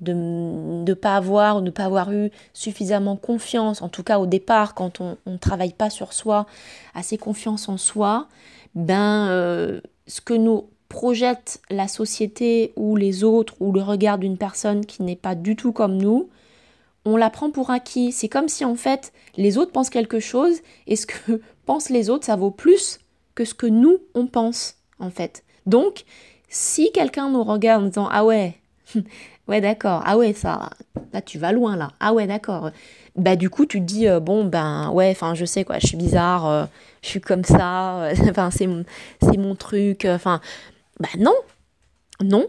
ne 0.00 0.94
pas 0.94 1.16
avoir 1.16 1.56
ou 1.56 1.60
ne 1.60 1.70
pas 1.70 1.84
avoir 1.84 2.12
eu 2.12 2.30
suffisamment 2.52 3.16
confiance, 3.16 3.82
en 3.82 3.88
tout 3.88 4.02
cas 4.02 4.18
au 4.18 4.26
départ 4.26 4.74
quand 4.74 5.00
on 5.00 5.16
ne 5.26 5.36
travaille 5.36 5.72
pas 5.72 5.90
sur 5.90 6.12
soi, 6.12 6.46
assez 6.94 7.16
confiance 7.18 7.68
en 7.68 7.76
soi, 7.76 8.28
ben 8.74 9.28
euh, 9.28 9.80
ce 10.06 10.20
que 10.20 10.34
nous 10.34 10.68
projette 10.88 11.60
la 11.70 11.88
société 11.88 12.72
ou 12.76 12.96
les 12.96 13.24
autres 13.24 13.54
ou 13.60 13.72
le 13.72 13.82
regard 13.82 14.18
d'une 14.18 14.36
personne 14.36 14.86
qui 14.86 15.02
n'est 15.02 15.16
pas 15.16 15.34
du 15.34 15.56
tout 15.56 15.72
comme 15.72 15.96
nous, 15.96 16.28
on 17.04 17.16
la 17.16 17.30
prend 17.30 17.50
pour 17.50 17.70
acquis. 17.70 18.12
C'est 18.12 18.28
comme 18.28 18.48
si 18.48 18.64
en 18.64 18.76
fait 18.76 19.12
les 19.36 19.58
autres 19.58 19.72
pensent 19.72 19.90
quelque 19.90 20.20
chose 20.20 20.60
et 20.86 20.96
ce 20.96 21.06
que 21.06 21.40
pensent 21.66 21.90
les 21.90 22.10
autres, 22.10 22.26
ça 22.26 22.36
vaut 22.36 22.50
plus 22.50 23.00
que 23.34 23.44
ce 23.44 23.54
que 23.54 23.66
nous, 23.66 23.98
on 24.14 24.26
pense 24.26 24.76
en 24.98 25.10
fait. 25.10 25.44
Donc, 25.66 26.04
si 26.54 26.92
quelqu'un 26.92 27.28
nous 27.30 27.42
regarde 27.42 27.82
en 27.82 27.86
disant 27.86 28.08
Ah 28.10 28.24
ouais, 28.24 28.54
ouais 29.48 29.60
d'accord, 29.60 30.02
ah 30.06 30.16
ouais, 30.16 30.32
ça, 30.32 30.70
là 31.12 31.20
tu 31.20 31.38
vas 31.38 31.52
loin 31.52 31.76
là, 31.76 31.90
ah 31.98 32.14
ouais 32.14 32.26
d'accord, 32.28 32.70
bah 33.16 33.34
du 33.34 33.50
coup 33.50 33.66
tu 33.66 33.80
te 33.80 33.84
dis 33.84 34.08
euh, 34.08 34.20
Bon 34.20 34.44
ben 34.44 34.90
ouais, 34.90 35.10
enfin 35.10 35.34
je 35.34 35.44
sais 35.44 35.64
quoi, 35.64 35.78
je 35.80 35.88
suis 35.88 35.96
bizarre, 35.96 36.46
euh, 36.46 36.64
je 37.02 37.08
suis 37.08 37.20
comme 37.20 37.44
ça, 37.44 38.04
euh, 38.04 38.14
enfin 38.30 38.50
c'est 38.50 38.66
mon 39.36 39.54
truc, 39.56 40.06
enfin, 40.08 40.40
bah 41.00 41.08
non, 41.18 41.34
non, 42.22 42.46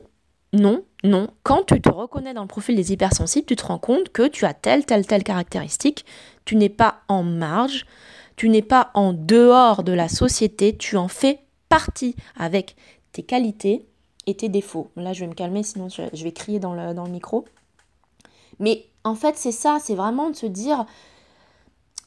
non, 0.54 0.84
non. 1.04 1.30
Quand 1.42 1.64
tu 1.64 1.82
te 1.82 1.90
reconnais 1.90 2.36
dans 2.36 2.44
le 2.44 2.48
profil 2.48 2.76
des 2.76 2.94
hypersensibles, 2.94 3.48
tu 3.48 3.56
te 3.56 3.66
rends 3.66 3.80
compte 3.80 4.10
que 4.10 4.28
tu 4.28 4.46
as 4.46 4.54
telle, 4.54 4.86
telle, 4.86 5.08
telle 5.08 5.24
caractéristique. 5.24 6.06
Tu 6.46 6.56
n'es 6.56 6.70
pas 6.70 7.02
en 7.08 7.24
marge, 7.24 7.88
tu 8.36 8.50
n'es 8.50 8.62
pas 8.62 8.92
en 8.94 9.14
dehors 9.14 9.84
de 9.84 9.94
la 9.94 10.08
société, 10.08 10.78
tu 10.78 10.96
en 10.96 11.08
fais 11.08 11.40
partie 11.70 12.16
avec 12.38 12.76
tes 13.12 13.24
qualités 13.24 13.86
et 14.28 14.36
tes 14.36 14.50
défauts. 14.50 14.90
Là, 14.96 15.14
je 15.14 15.22
vais 15.22 15.28
me 15.28 15.34
calmer, 15.34 15.64
sinon 15.64 15.88
je, 15.90 16.24
vais 16.24 16.32
crier 16.32 16.60
dans 16.60 16.74
le, 16.74 16.94
dans 16.94 17.06
le 17.06 17.12
micro. 17.12 17.46
Mais 18.60 18.86
en 19.04 19.16
fait, 19.16 19.36
c'est 19.38 19.52
ça, 19.52 19.78
c'est 19.82 19.96
vraiment 19.96 20.30
de 20.30 20.36
se 20.36 20.46
dire, 20.46 20.86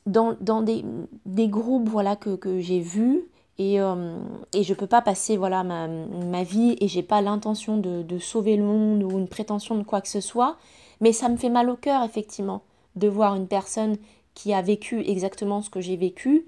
dans, 0.06 0.36
dans 0.40 0.62
des, 0.62 0.84
des, 1.26 1.48
groupes 1.48 1.88
voilà, 1.88 2.16
que, 2.16 2.36
que 2.36 2.60
j'ai 2.60 2.80
vus, 2.80 3.24
et, 3.58 3.80
euh, 3.80 4.16
et 4.52 4.62
je 4.62 4.72
peux 4.72 4.86
pas 4.86 5.02
passer 5.02 5.36
voilà 5.36 5.64
ma, 5.64 5.88
ma 5.88 6.44
vie 6.44 6.76
et 6.80 6.86
j'ai 6.86 7.02
pas 7.02 7.20
l'intention 7.20 7.76
de, 7.76 8.02
de, 8.02 8.18
sauver 8.18 8.56
le 8.56 8.62
monde 8.62 9.02
ou 9.02 9.18
une 9.18 9.26
prétention 9.26 9.76
de 9.76 9.82
quoi 9.82 10.00
que 10.00 10.08
ce 10.08 10.20
soit 10.20 10.56
mais 11.00 11.12
ça 11.12 11.28
me 11.28 11.36
fait 11.36 11.48
mal 11.48 11.68
au 11.68 11.76
cœur 11.76 12.04
effectivement 12.04 12.62
de 12.94 13.08
voir 13.08 13.34
une 13.34 13.48
personne 13.48 13.96
qui 14.34 14.52
a 14.52 14.62
vécu 14.62 15.00
exactement 15.00 15.60
ce 15.60 15.70
que 15.70 15.80
j'ai 15.80 15.96
vécu 15.96 16.46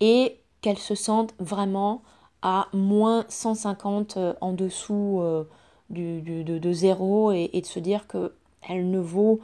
et 0.00 0.36
qu'elle 0.60 0.78
se 0.78 0.94
sente 0.94 1.34
vraiment 1.40 2.02
à 2.46 2.68
moins 2.72 3.24
150 3.28 4.16
euh, 4.16 4.34
en 4.40 4.52
dessous 4.52 5.18
euh, 5.20 5.44
du, 5.90 6.22
de, 6.22 6.58
de, 6.58 6.72
zéro 6.72 7.32
et, 7.32 7.50
de 7.52 7.66
se 7.66 7.78
dire 7.78 8.06
que 8.06 8.32
elle 8.68 8.90
ne 8.90 8.98
vaut 8.98 9.40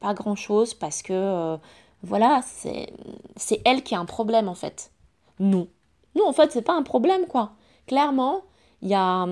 pas 0.00 0.14
grand 0.14 0.36
chose 0.36 0.74
parce 0.74 1.02
que 1.02 1.56
voilà 2.02 2.42
c'est 2.44 2.92
elle 3.64 3.82
qui 3.82 3.94
a 3.94 3.98
un 3.98 4.04
problème 4.04 4.48
en 4.48 4.54
fait 4.54 4.90
non 5.40 5.68
non, 6.16 6.26
en 6.26 6.32
fait, 6.32 6.50
c'est 6.50 6.62
pas 6.62 6.74
un 6.74 6.82
problème, 6.82 7.26
quoi. 7.26 7.52
Clairement, 7.86 8.42
il 8.82 8.88
y 8.88 8.94
a, 8.94 9.26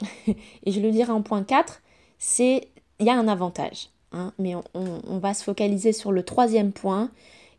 et 0.26 0.72
je 0.72 0.80
le 0.80 0.90
dirai 0.90 1.12
en 1.12 1.22
point 1.22 1.44
4, 1.44 1.82
c'est, 2.18 2.68
il 2.98 3.06
y 3.06 3.10
a 3.10 3.14
un 3.14 3.28
avantage. 3.28 3.90
Hein, 4.12 4.32
mais 4.38 4.54
on, 4.74 5.18
va 5.18 5.34
se 5.34 5.44
focaliser 5.44 5.92
sur 5.92 6.12
le 6.12 6.22
troisième 6.22 6.72
point, 6.72 7.10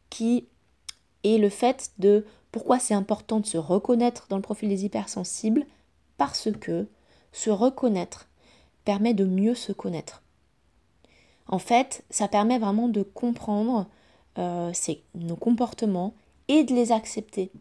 qui 0.09 0.47
est 1.23 1.37
le 1.37 1.49
fait 1.49 1.91
de 1.99 2.25
pourquoi 2.55 2.79
c'est 2.79 2.93
important 2.93 3.41
de 3.41 3.45
se 3.45 3.57
reconnaître 3.57 4.27
dans 4.29 4.37
le 4.37 4.41
profil 4.41 4.69
des 4.69 4.85
hypersensibles, 4.85 5.65
parce 6.17 6.47
que 6.61 6.87
se 7.33 7.49
reconnaître 7.49 8.29
permet 8.85 9.13
de 9.13 9.25
mieux 9.25 9.55
se 9.55 9.73
connaître. 9.73 10.23
En 11.47 11.59
fait, 11.59 12.05
ça 12.09 12.29
permet 12.29 12.57
vraiment 12.57 12.87
de 12.87 13.03
comprendre 13.03 13.87
euh, 14.37 14.71
nos 15.15 15.35
comportements 15.35 16.13
et 16.47 16.63
de 16.63 16.73
les 16.73 16.93
accepter. 16.93 17.51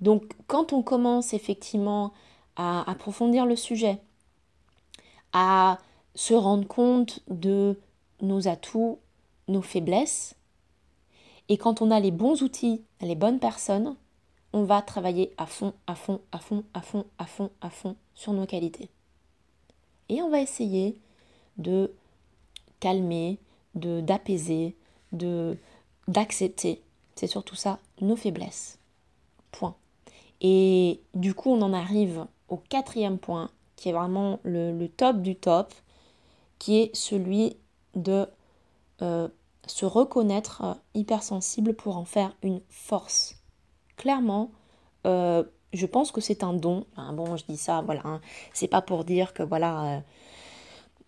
Donc 0.00 0.32
quand 0.46 0.72
on 0.72 0.82
commence 0.82 1.34
effectivement 1.34 2.12
à 2.54 2.88
approfondir 2.88 3.46
le 3.46 3.56
sujet, 3.56 3.98
à 5.32 5.78
se 6.14 6.34
rendre 6.34 6.68
compte 6.68 7.18
de 7.26 7.76
nos 8.20 8.46
atouts, 8.46 9.00
nos 9.48 9.62
faiblesses, 9.62 10.36
et 11.48 11.56
quand 11.56 11.82
on 11.82 11.90
a 11.90 12.00
les 12.00 12.10
bons 12.10 12.42
outils, 12.42 12.82
les 13.00 13.14
bonnes 13.14 13.38
personnes, 13.38 13.96
on 14.52 14.64
va 14.64 14.82
travailler 14.82 15.32
à 15.36 15.46
fond, 15.46 15.72
à 15.86 15.94
fond, 15.94 16.20
à 16.32 16.38
fond, 16.38 16.64
à 16.74 16.80
fond, 16.80 17.04
à 17.18 17.26
fond, 17.26 17.50
à 17.60 17.70
fond 17.70 17.96
sur 18.14 18.32
nos 18.32 18.46
qualités. 18.46 18.88
Et 20.08 20.22
on 20.22 20.30
va 20.30 20.40
essayer 20.40 20.98
de 21.56 21.92
calmer, 22.80 23.38
d'apaiser, 23.74 24.76
d'accepter, 25.12 26.82
c'est 27.16 27.26
surtout 27.26 27.56
ça, 27.56 27.78
nos 28.00 28.16
faiblesses. 28.16 28.78
Point. 29.50 29.74
Et 30.40 31.00
du 31.14 31.34
coup, 31.34 31.50
on 31.50 31.62
en 31.62 31.72
arrive 31.72 32.26
au 32.48 32.56
quatrième 32.56 33.18
point, 33.18 33.50
qui 33.76 33.88
est 33.88 33.92
vraiment 33.92 34.40
le, 34.44 34.86
top 34.86 35.20
du 35.20 35.36
top, 35.36 35.72
qui 36.58 36.78
est 36.78 36.94
celui 36.94 37.56
de 37.94 38.26
euh, 39.02 39.28
se 39.70 39.86
reconnaître 39.86 40.62
euh, 40.64 40.74
hypersensible 40.94 41.74
pour 41.74 41.96
en 41.96 42.04
faire 42.04 42.36
une 42.42 42.60
force. 42.68 43.36
Clairement, 43.96 44.50
euh, 45.06 45.44
je 45.72 45.86
pense 45.86 46.12
que 46.12 46.20
c'est 46.20 46.42
un 46.42 46.52
don. 46.52 46.86
bon, 47.12 47.36
je 47.36 47.44
dis 47.48 47.56
ça, 47.56 47.82
voilà. 47.82 48.02
Hein. 48.04 48.20
C'est 48.52 48.68
pas 48.68 48.82
pour 48.82 49.04
dire 49.04 49.34
que 49.34 49.42
voilà. 49.42 50.02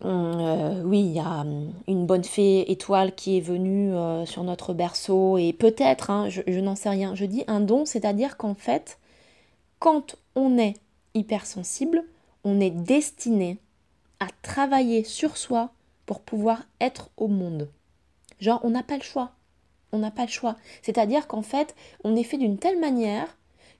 oui, 0.03 0.99
il 0.99 1.11
y 1.13 1.19
a 1.19 1.45
une 1.87 2.05
bonne 2.05 2.23
fée 2.23 2.71
étoile 2.71 3.13
qui 3.15 3.37
est 3.37 3.41
venue 3.41 3.93
sur 4.25 4.43
notre 4.43 4.73
berceau 4.73 5.37
et 5.37 5.53
peut-être, 5.53 6.09
hein, 6.09 6.29
je 6.29 6.59
n'en 6.59 6.75
sais 6.75 6.89
rien. 6.89 7.15
Je 7.15 7.25
dis 7.25 7.43
un 7.47 7.59
don, 7.59 7.85
c'est-à-dire 7.85 8.37
qu'en 8.37 8.55
fait, 8.55 8.99
quand 9.79 10.15
on 10.35 10.57
est 10.57 10.75
hypersensible, 11.13 12.03
on 12.43 12.59
est 12.59 12.71
destiné 12.71 13.57
à 14.19 14.27
travailler 14.43 15.03
sur 15.03 15.37
soi 15.37 15.71
pour 16.05 16.21
pouvoir 16.21 16.63
être 16.79 17.09
au 17.17 17.27
monde. 17.27 17.69
Genre, 18.41 18.59
on 18.63 18.71
n'a 18.71 18.83
pas 18.83 18.97
le 18.97 19.03
choix. 19.03 19.31
On 19.93 19.99
n'a 19.99 20.11
pas 20.11 20.25
le 20.25 20.31
choix. 20.31 20.57
C'est-à-dire 20.81 21.27
qu'en 21.27 21.41
fait, 21.41 21.75
on 22.03 22.15
est 22.15 22.23
fait 22.23 22.37
d'une 22.37 22.57
telle 22.57 22.79
manière 22.79 23.37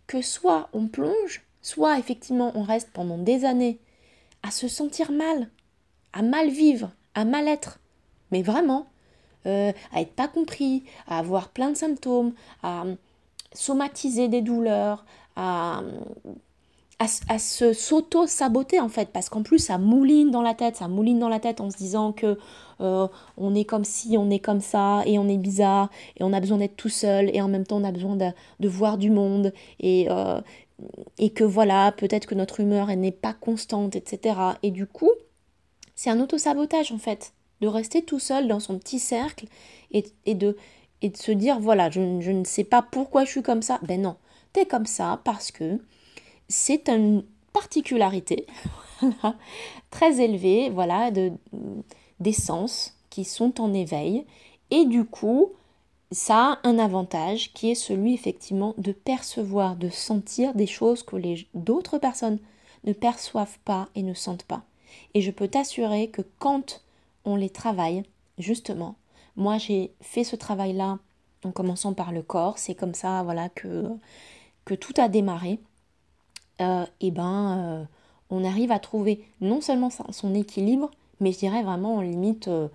que 0.08 0.22
soit 0.22 0.70
on 0.74 0.88
plonge, 0.88 1.44
soit 1.62 2.00
effectivement 2.00 2.52
on 2.56 2.64
reste 2.64 2.90
pendant 2.92 3.18
des 3.18 3.46
années 3.46 3.80
à 4.44 4.52
se 4.52 4.68
sentir 4.68 5.12
mal, 5.12 5.50
à 6.14 6.22
mal 6.22 6.50
vivre, 6.50 6.92
à 7.16 7.26
mal 7.26 7.48
être. 7.48 7.80
Mais 8.32 8.42
vraiment, 8.42 8.88
euh, 9.46 9.72
à 9.94 10.02
être 10.02 10.14
pas 10.14 10.28
compris, 10.28 10.84
à 11.08 11.20
avoir 11.20 11.50
plein 11.50 11.72
de 11.72 11.78
symptômes, 11.78 12.34
à 12.64 12.86
somatiser 13.54 14.28
des 14.28 14.42
douleurs, 14.42 15.06
à, 15.36 15.82
à, 17.00 17.40
se 17.40 17.74
s'auto-saboter 17.74 18.80
en 18.80 18.90
fait, 18.90 19.10
parce 19.12 19.30
qu'en 19.30 19.44
plus 19.44 19.60
ça 19.60 19.78
mouline 19.78 20.30
dans 20.30 20.42
la 20.42 20.54
tête, 20.54 20.76
ça 20.76 20.88
mouline 20.88 21.20
dans 21.20 21.30
la 21.30 21.40
tête 21.40 21.60
en 21.60 21.72
se 21.72 21.78
disant 21.78 22.12
que 22.12 22.38
euh, 22.82 23.08
on 23.38 23.56
est 23.56 23.66
comme 23.66 23.86
si, 23.86 24.18
on 24.18 24.30
est 24.30 24.40
comme 24.40 24.62
ça, 24.62 25.04
et 25.06 25.20
on 25.20 25.28
est 25.28 25.38
bizarre, 25.38 25.90
et 26.20 26.24
on 26.24 26.34
a 26.34 26.40
besoin 26.40 26.58
d'être 26.58 26.76
tout 26.76 26.90
seul, 26.90 27.30
et 27.34 27.42
en 27.42 27.48
même 27.48 27.66
temps 27.66 27.78
on 27.78 27.84
a 27.84 27.92
besoin 27.92 28.16
de, 28.16 28.68
voir 28.68 28.98
du 28.98 29.10
monde, 29.10 29.54
et, 29.80 30.08
euh, 30.10 30.42
et 31.18 31.32
que 31.32 31.44
voilà, 31.44 31.92
peut-être 31.92 32.26
que 32.26 32.36
notre 32.36 32.60
humeur 32.60 32.90
elle 32.90 33.00
n'est 33.00 33.12
pas 33.12 33.34
constante, 33.34 33.96
etc. 33.96 34.36
Et 34.64 34.72
du 34.72 34.88
coup, 34.88 35.12
c'est 35.96 36.10
un 36.10 36.20
auto-sabotage 36.20 36.92
en 36.92 36.98
fait, 36.98 37.34
de 37.62 37.68
rester 37.68 38.04
tout 38.04 38.20
seul 38.20 38.48
dans 38.48 38.60
son 38.60 38.78
petit 38.80 39.00
cercle 39.00 39.46
et, 39.92 40.06
et, 40.26 40.36
de, 40.36 40.58
et 41.02 41.10
de 41.10 41.18
se 41.18 41.32
dire 41.32 41.60
voilà, 41.60 41.90
je, 41.90 42.20
je 42.20 42.32
ne 42.32 42.44
sais 42.44 42.64
pas 42.64 42.82
pourquoi 42.82 43.26
je 43.26 43.32
suis 43.32 43.44
comme 43.44 43.62
ça. 43.62 43.80
Ben 43.84 44.02
non, 44.02 44.16
t'es 44.54 44.66
comme 44.66 44.86
ça 44.86 45.22
parce 45.24 45.52
que 45.52 45.80
c'est 46.48 46.90
une 46.90 47.24
particularité 47.54 48.46
très 49.92 50.22
élevée 50.22 50.70
voilà, 50.70 51.12
de, 51.12 51.32
des 52.22 52.34
sens 52.34 52.96
qui 53.10 53.26
sont 53.26 53.60
en 53.60 53.74
éveil. 53.74 54.26
Et 54.70 54.86
du 54.86 55.04
coup, 55.04 55.52
ça 56.12 56.54
a 56.64 56.68
un 56.68 56.80
avantage 56.80 57.52
qui 57.54 57.72
est 57.72 57.76
celui 57.76 58.14
effectivement 58.14 58.74
de 58.78 58.94
percevoir, 58.94 59.76
de 59.76 59.90
sentir 59.90 60.54
des 60.54 60.68
choses 60.68 61.04
que 61.04 61.18
les 61.18 61.48
d'autres 61.54 61.98
personnes 61.98 62.40
ne 62.86 62.94
perçoivent 62.94 63.60
pas 63.66 63.90
et 63.96 64.04
ne 64.04 64.14
sentent 64.14 64.44
pas. 64.44 64.64
Et 65.14 65.22
je 65.22 65.32
peux 65.32 65.48
t'assurer 65.48 66.10
que 66.10 66.22
quand 66.40 66.82
on 67.26 67.36
les 67.36 67.50
travaille, 67.50 68.04
justement, 68.38 68.96
moi 69.36 69.58
j'ai 69.58 69.92
fait 70.02 70.24
ce 70.24 70.36
travail-là 70.36 71.00
en 71.44 71.52
commençant 71.52 71.94
par 71.94 72.12
le 72.12 72.22
corps, 72.22 72.58
c'est 72.58 72.76
comme 72.76 72.94
ça 72.94 73.24
voilà 73.24 73.50
que, 73.50 73.86
que 74.64 74.74
tout 74.74 74.94
a 74.98 75.10
démarré 75.10 75.60
et 76.62 76.64
euh, 76.64 76.86
eh 77.00 77.10
ben, 77.10 77.58
euh, 77.58 77.84
on 78.30 78.44
arrive 78.44 78.72
à 78.72 78.78
trouver 78.78 79.26
non 79.42 79.62
seulement 79.62 79.90
son 79.90 80.36
équilibre, 80.36 80.92
mais 81.22 81.32
je 81.32 81.40
dirais 81.40 81.64
vraiment 81.64 81.96
en 81.96 82.02
limite, 82.02 82.48
euh, 82.48 82.68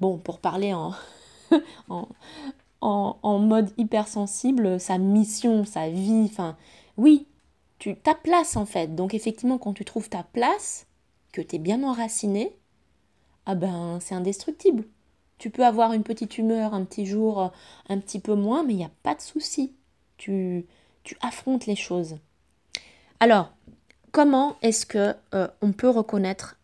bon, 0.00 0.18
pour 0.18 0.38
parler 0.38 0.72
en, 0.74 0.94
en, 1.88 3.16
en, 3.22 3.38
mode 3.38 3.70
hypersensible, 3.76 4.80
sa 4.80 4.98
mission, 4.98 5.64
sa 5.64 5.88
vie, 5.90 6.28
enfin, 6.30 6.56
oui, 6.96 7.26
tu, 7.78 7.96
ta 7.96 8.14
place 8.14 8.56
en 8.56 8.66
fait. 8.66 8.94
Donc 8.94 9.14
effectivement, 9.14 9.58
quand 9.58 9.74
tu 9.74 9.84
trouves 9.84 10.08
ta 10.08 10.22
place, 10.22 10.86
que 11.32 11.42
tu 11.42 11.56
es 11.56 11.58
bien 11.58 11.82
enraciné, 11.82 12.56
ah 13.46 13.54
ben, 13.54 13.98
c'est 14.00 14.14
indestructible. 14.14 14.84
Tu 15.38 15.50
peux 15.50 15.66
avoir 15.66 15.92
une 15.92 16.04
petite 16.04 16.38
humeur 16.38 16.74
un 16.74 16.84
petit 16.84 17.06
jour, 17.06 17.52
un 17.88 17.98
petit 17.98 18.20
peu 18.20 18.34
moins, 18.34 18.62
mais 18.62 18.72
il 18.72 18.76
n'y 18.76 18.84
a 18.84 18.90
pas 19.02 19.14
de 19.14 19.20
souci. 19.20 19.74
Tu, 20.16 20.64
tu 21.02 21.16
affrontes 21.20 21.66
les 21.66 21.76
choses. 21.76 22.16
Alors, 23.20 23.52
comment 24.12 24.56
est-ce 24.62 24.86
que 24.86 25.14
euh, 25.34 25.48
on 25.60 25.72
peut 25.72 25.90
reconnaître 25.90 26.56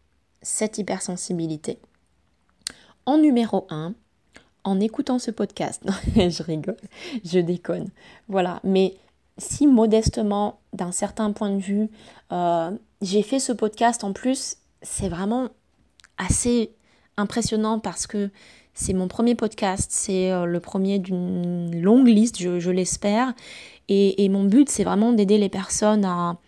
cette 0.42 0.79
hypersensibilité 0.79 1.79
En 3.07 3.18
numéro 3.18 3.66
1, 3.70 3.94
en 4.64 4.81
écoutant 4.81 5.18
ce 5.18 5.31
podcast. 5.31 5.83
je 6.16 6.42
rigole, 6.42 6.76
je 7.24 7.38
déconne. 7.38 7.88
Voilà, 8.29 8.61
mais 8.64 8.96
si 9.38 9.66
modestement, 9.66 10.61
d'un 10.72 10.92
certain 10.92 11.33
point 11.33 11.50
de 11.50 11.61
vue, 11.61 11.88
euh, 12.33 12.70
j'ai 13.03 13.22
fait 13.22 13.38
ce 13.38 13.53
podcast 13.53 14.05
en 14.05 14.12
plus, 14.12 14.57
c'est 14.83 15.09
vraiment 15.09 15.48
assez 16.18 16.74
impressionnant 17.16 17.79
parce 17.79 18.07
que 18.07 18.31
c'est 18.74 18.92
mon 18.92 19.09
premier 19.09 19.35
podcast, 19.35 19.90
c'est 19.92 20.31
euh, 20.31 20.44
le 20.44 20.61
premier 20.61 20.98
d'une 20.98 21.81
longue 21.81 22.09
liste, 22.09 22.38
je 22.38 22.70
l'espère. 22.70 23.35
Et, 23.88 24.29
mon 24.29 24.44
but, 24.44 24.68
c'est 24.68 24.85
vraiment 24.85 25.12
d'aider 25.12 25.37
les 25.37 25.48
personnes 25.48 26.05
à, 26.05 26.38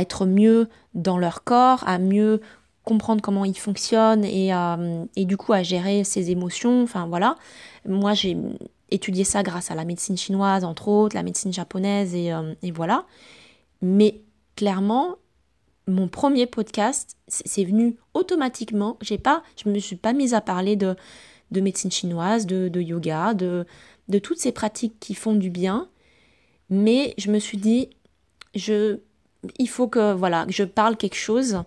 être 0.00 0.26
mieux 0.26 0.68
dans 0.94 1.16
leur 1.16 1.44
corps, 1.44 1.84
à 1.86 1.98
mieux 1.98 2.40
comprendre 2.86 3.20
comment 3.20 3.44
ils 3.44 3.58
fonctionnent 3.58 4.24
et, 4.24 4.52
et 5.16 5.24
du 5.26 5.36
coup 5.36 5.52
à 5.52 5.62
gérer 5.62 6.04
ses 6.04 6.30
émotions. 6.30 6.82
Enfin 6.84 7.06
voilà, 7.06 7.36
moi 7.86 8.14
j'ai 8.14 8.36
étudié 8.90 9.24
ça 9.24 9.42
grâce 9.42 9.70
à 9.70 9.74
la 9.74 9.84
médecine 9.84 10.16
chinoise, 10.16 10.64
entre 10.64 10.88
autres, 10.88 11.14
la 11.14 11.22
médecine 11.22 11.52
japonaise 11.52 12.14
et, 12.14 12.32
euh, 12.32 12.54
et 12.62 12.70
voilà. 12.70 13.04
Mais 13.82 14.22
clairement, 14.54 15.16
mon 15.88 16.08
premier 16.08 16.46
podcast, 16.46 17.16
c'est 17.28 17.64
venu 17.64 17.96
automatiquement. 18.14 18.96
J'ai 19.02 19.18
pas, 19.18 19.42
je 19.62 19.68
me 19.68 19.78
suis 19.78 19.96
pas 19.96 20.12
mise 20.12 20.34
à 20.34 20.40
parler 20.40 20.76
de, 20.76 20.96
de 21.50 21.60
médecine 21.60 21.90
chinoise, 21.90 22.46
de, 22.46 22.80
yoga, 22.80 23.34
de, 23.34 23.66
de 24.08 24.18
toutes 24.18 24.38
ces 24.38 24.52
pratiques 24.52 24.98
qui 25.00 25.14
font 25.14 25.34
du 25.34 25.50
bien. 25.50 25.88
Mais 26.70 27.14
je 27.18 27.30
me 27.30 27.38
suis 27.38 27.58
dit, 27.58 27.90
je, 28.54 28.98
il 29.58 29.68
faut 29.68 29.88
que 29.88 30.12
voilà, 30.12 30.46
je 30.48 30.64
parle 30.64 30.96
quelque 30.96 31.16
chose 31.16 31.62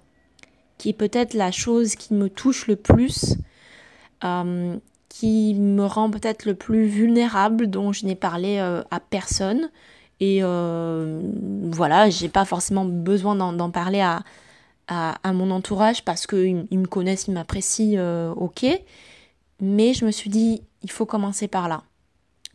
qui 0.79 0.89
est 0.89 0.93
peut-être 0.93 1.35
la 1.35 1.51
chose 1.51 1.93
qui 1.93 2.15
me 2.15 2.27
touche 2.27 2.65
le 2.65 2.75
plus, 2.75 3.35
euh, 4.23 4.75
qui 5.09 5.53
me 5.53 5.85
rend 5.85 6.09
peut-être 6.09 6.45
le 6.45 6.55
plus 6.55 6.87
vulnérable, 6.87 7.67
dont 7.67 7.91
je 7.93 8.07
n'ai 8.07 8.15
parlé 8.15 8.57
euh, 8.57 8.81
à 8.89 8.99
personne. 8.99 9.69
Et 10.19 10.39
euh, 10.41 11.21
voilà, 11.65 12.09
j'ai 12.09 12.29
pas 12.29 12.45
forcément 12.45 12.85
besoin 12.85 13.35
d'en 13.35 13.69
parler 13.69 14.01
à, 14.01 14.23
mon 15.23 15.51
entourage 15.51 16.03
parce 16.03 16.25
qu'ils 16.25 16.65
me 16.71 16.87
connaissent, 16.87 17.27
ils 17.27 17.33
m'apprécient, 17.33 18.33
ok. 18.35 18.65
Mais 19.61 19.93
je 19.93 20.05
me 20.05 20.11
suis 20.11 20.31
dit, 20.31 20.63
il 20.81 20.89
faut 20.89 21.05
commencer 21.05 21.47
par 21.47 21.67
là 21.67 21.83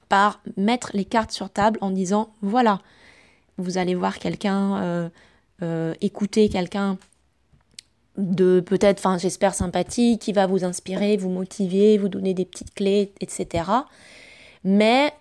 par 0.08 0.40
mettre 0.56 0.90
les 0.94 1.04
cartes 1.04 1.32
sur 1.32 1.50
table 1.50 1.78
en 1.80 1.90
disant 1.90 2.32
voilà, 2.42 2.80
vous 3.58 3.78
allez 3.78 3.94
voir 3.94 4.18
quelqu'un, 4.18 4.82
euh, 4.82 5.08
euh, 5.62 5.94
écouter 6.00 6.48
quelqu'un 6.48 6.98
de 8.16 8.60
peut-être, 8.60 8.98
enfin 8.98 9.18
j'espère 9.18 9.54
sympathique, 9.54 10.22
qui 10.22 10.32
va 10.32 10.46
vous 10.46 10.64
inspirer, 10.64 11.16
vous 11.16 11.30
motiver, 11.30 11.98
vous 11.98 12.08
donner 12.08 12.34
des 12.34 12.44
petites 12.44 12.74
clés, 12.74 13.12
etc. 13.20 13.64
Mais 14.62 15.12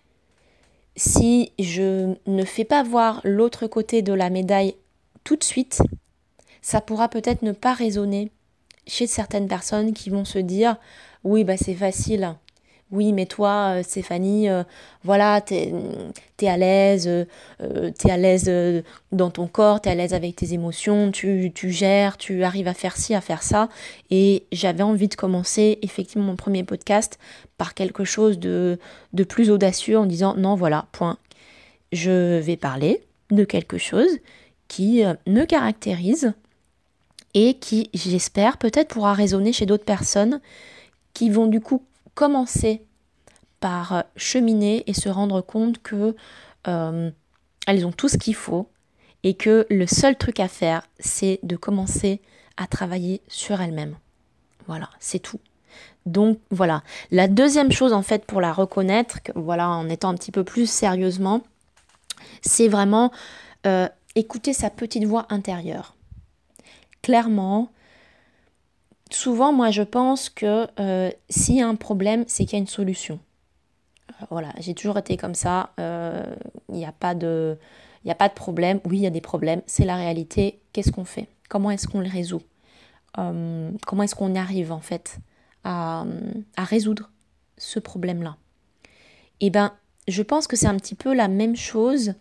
si 0.95 1.51
je 1.59 2.13
ne 2.27 2.45
fais 2.45 2.65
pas 2.65 2.83
voir 2.83 3.21
l'autre 3.23 3.67
côté 3.67 4.01
de 4.01 4.13
la 4.13 4.29
médaille 4.29 4.75
tout 5.23 5.35
de 5.35 5.43
suite, 5.43 5.81
ça 6.61 6.81
pourra 6.81 7.09
peut-être 7.09 7.41
ne 7.41 7.51
pas 7.51 7.73
résonner 7.73 8.31
chez 8.85 9.07
certaines 9.07 9.47
personnes 9.47 9.93
qui 9.93 10.09
vont 10.09 10.25
se 10.25 10.39
dire 10.39 10.75
oui 11.23 11.43
bah 11.43 11.57
c'est 11.57 11.73
facile 11.73 12.35
oui, 12.93 13.11
mais 13.11 13.25
toi, 13.25 13.79
euh, 13.79 13.83
Stéphanie, 13.83 14.47
euh, 14.49 14.63
voilà, 15.03 15.41
t'es 15.41 15.73
es 16.39 16.47
à 16.47 16.57
l'aise, 16.57 17.07
euh, 17.07 17.91
t'es 17.97 18.11
à 18.11 18.17
l'aise 18.17 18.51
dans 19.11 19.31
ton 19.31 19.47
corps, 19.47 19.81
t'es 19.81 19.89
à 19.89 19.95
l'aise 19.95 20.13
avec 20.13 20.35
tes 20.35 20.53
émotions, 20.53 21.11
tu, 21.11 21.51
tu, 21.55 21.71
gères, 21.71 22.17
tu 22.17 22.43
arrives 22.43 22.67
à 22.67 22.73
faire 22.73 22.95
ci, 22.95 23.15
à 23.15 23.21
faire 23.21 23.41
ça. 23.41 23.69
Et 24.11 24.43
j'avais 24.51 24.83
envie 24.83 25.07
de 25.07 25.15
commencer 25.15 25.79
effectivement 25.81 26.25
mon 26.25 26.35
premier 26.35 26.63
podcast 26.63 27.17
par 27.57 27.73
quelque 27.73 28.03
chose 28.03 28.37
de, 28.39 28.77
de 29.13 29.23
plus 29.23 29.49
audacieux 29.49 29.97
en 29.97 30.05
disant 30.05 30.35
non, 30.35 30.55
voilà, 30.55 30.85
point. 30.91 31.17
Je 31.93 32.39
vais 32.39 32.57
parler 32.57 33.01
de 33.31 33.43
quelque 33.43 33.77
chose 33.77 34.19
qui 34.67 35.03
me 35.27 35.45
caractérise 35.45 36.33
et 37.33 37.55
qui, 37.55 37.89
j'espère, 37.93 38.57
peut-être 38.57 38.89
pourra 38.89 39.13
résonner 39.13 39.53
chez 39.53 39.65
d'autres 39.65 39.85
personnes 39.85 40.41
qui 41.13 41.29
vont 41.29 41.47
du 41.47 41.61
coup 41.61 41.83
commencer 42.15 42.85
par 43.59 44.03
cheminer 44.15 44.83
et 44.87 44.93
se 44.93 45.09
rendre 45.09 45.41
compte 45.41 45.81
que 45.81 46.15
euh, 46.67 47.11
elles 47.67 47.85
ont 47.85 47.91
tout 47.91 48.09
ce 48.09 48.17
qu'il 48.17 48.35
faut 48.35 48.69
et 49.23 49.35
que 49.35 49.65
le 49.69 49.87
seul 49.87 50.17
truc 50.17 50.39
à 50.39 50.47
faire, 50.47 50.85
c'est 50.99 51.39
de 51.43 51.55
commencer 51.55 52.21
à 52.57 52.67
travailler 52.67 53.21
sur 53.27 53.61
elles-mêmes. 53.61 53.95
Voilà, 54.67 54.89
c'est 54.99 55.19
tout. 55.19 55.39
Donc 56.05 56.39
voilà. 56.51 56.83
La 57.11 57.27
deuxième 57.27 57.71
chose 57.71 57.93
en 57.93 58.01
fait 58.01 58.25
pour 58.25 58.41
la 58.41 58.51
reconnaître, 58.51 59.19
voilà, 59.35 59.69
en 59.69 59.89
étant 59.89 60.09
un 60.09 60.15
petit 60.15 60.31
peu 60.31 60.43
plus 60.43 60.69
sérieusement, 60.69 61.41
c'est 62.41 62.67
vraiment 62.67 63.11
euh, 63.65 63.87
écouter 64.15 64.53
sa 64.53 64.69
petite 64.69 65.05
voix 65.05 65.25
intérieure. 65.29 65.95
Clairement, 67.01 67.71
souvent, 69.15 69.53
moi, 69.53 69.71
je 69.71 69.83
pense 69.83 70.29
que 70.29 70.67
euh, 70.79 71.11
s'il 71.29 71.55
y 71.55 71.61
a 71.61 71.67
un 71.67 71.75
problème, 71.75 72.23
c'est 72.27 72.45
qu'il 72.45 72.53
y 72.53 72.55
a 72.55 72.59
une 72.59 72.67
solution. 72.67 73.19
Euh, 74.09 74.25
voilà, 74.29 74.49
j'ai 74.59 74.73
toujours 74.73 74.97
été 74.97 75.17
comme 75.17 75.35
ça. 75.35 75.71
Euh, 75.79 76.35
il 76.69 76.75
n'y 76.75 76.85
a 76.85 76.91
pas 76.91 77.15
de, 77.15 77.57
a 78.07 78.15
pas 78.15 78.29
de 78.29 78.33
problème. 78.33 78.79
Oui, 78.85 78.97
il 78.97 79.03
y 79.03 79.07
a 79.07 79.11
des 79.11 79.21
problèmes. 79.21 79.61
C'est 79.65 79.85
la 79.85 79.95
réalité. 79.95 80.59
Qu'est-ce 80.71 80.91
qu'on 80.91 81.05
fait? 81.05 81.27
Comment 81.49 81.71
est-ce 81.71 81.87
qu'on 81.87 82.01
les 82.01 82.09
résout? 82.09 82.41
Comment 83.15 84.01
est-ce 84.01 84.15
qu'on 84.15 84.33
arrive 84.33 84.71
en 84.71 84.79
fait 84.79 85.19
à, 85.63 86.03
résoudre 86.57 87.11
ce 87.59 87.79
problème-là? 87.79 88.37
Eh 89.39 89.51
ben, 89.51 89.71
je 90.07 90.23
pense 90.23 90.47
que 90.47 90.55
c'est 90.55 90.65
un 90.65 90.77
petit 90.77 90.95
peu 90.95 91.13
la 91.13 91.27
même 91.27 91.55
chose 91.55 92.15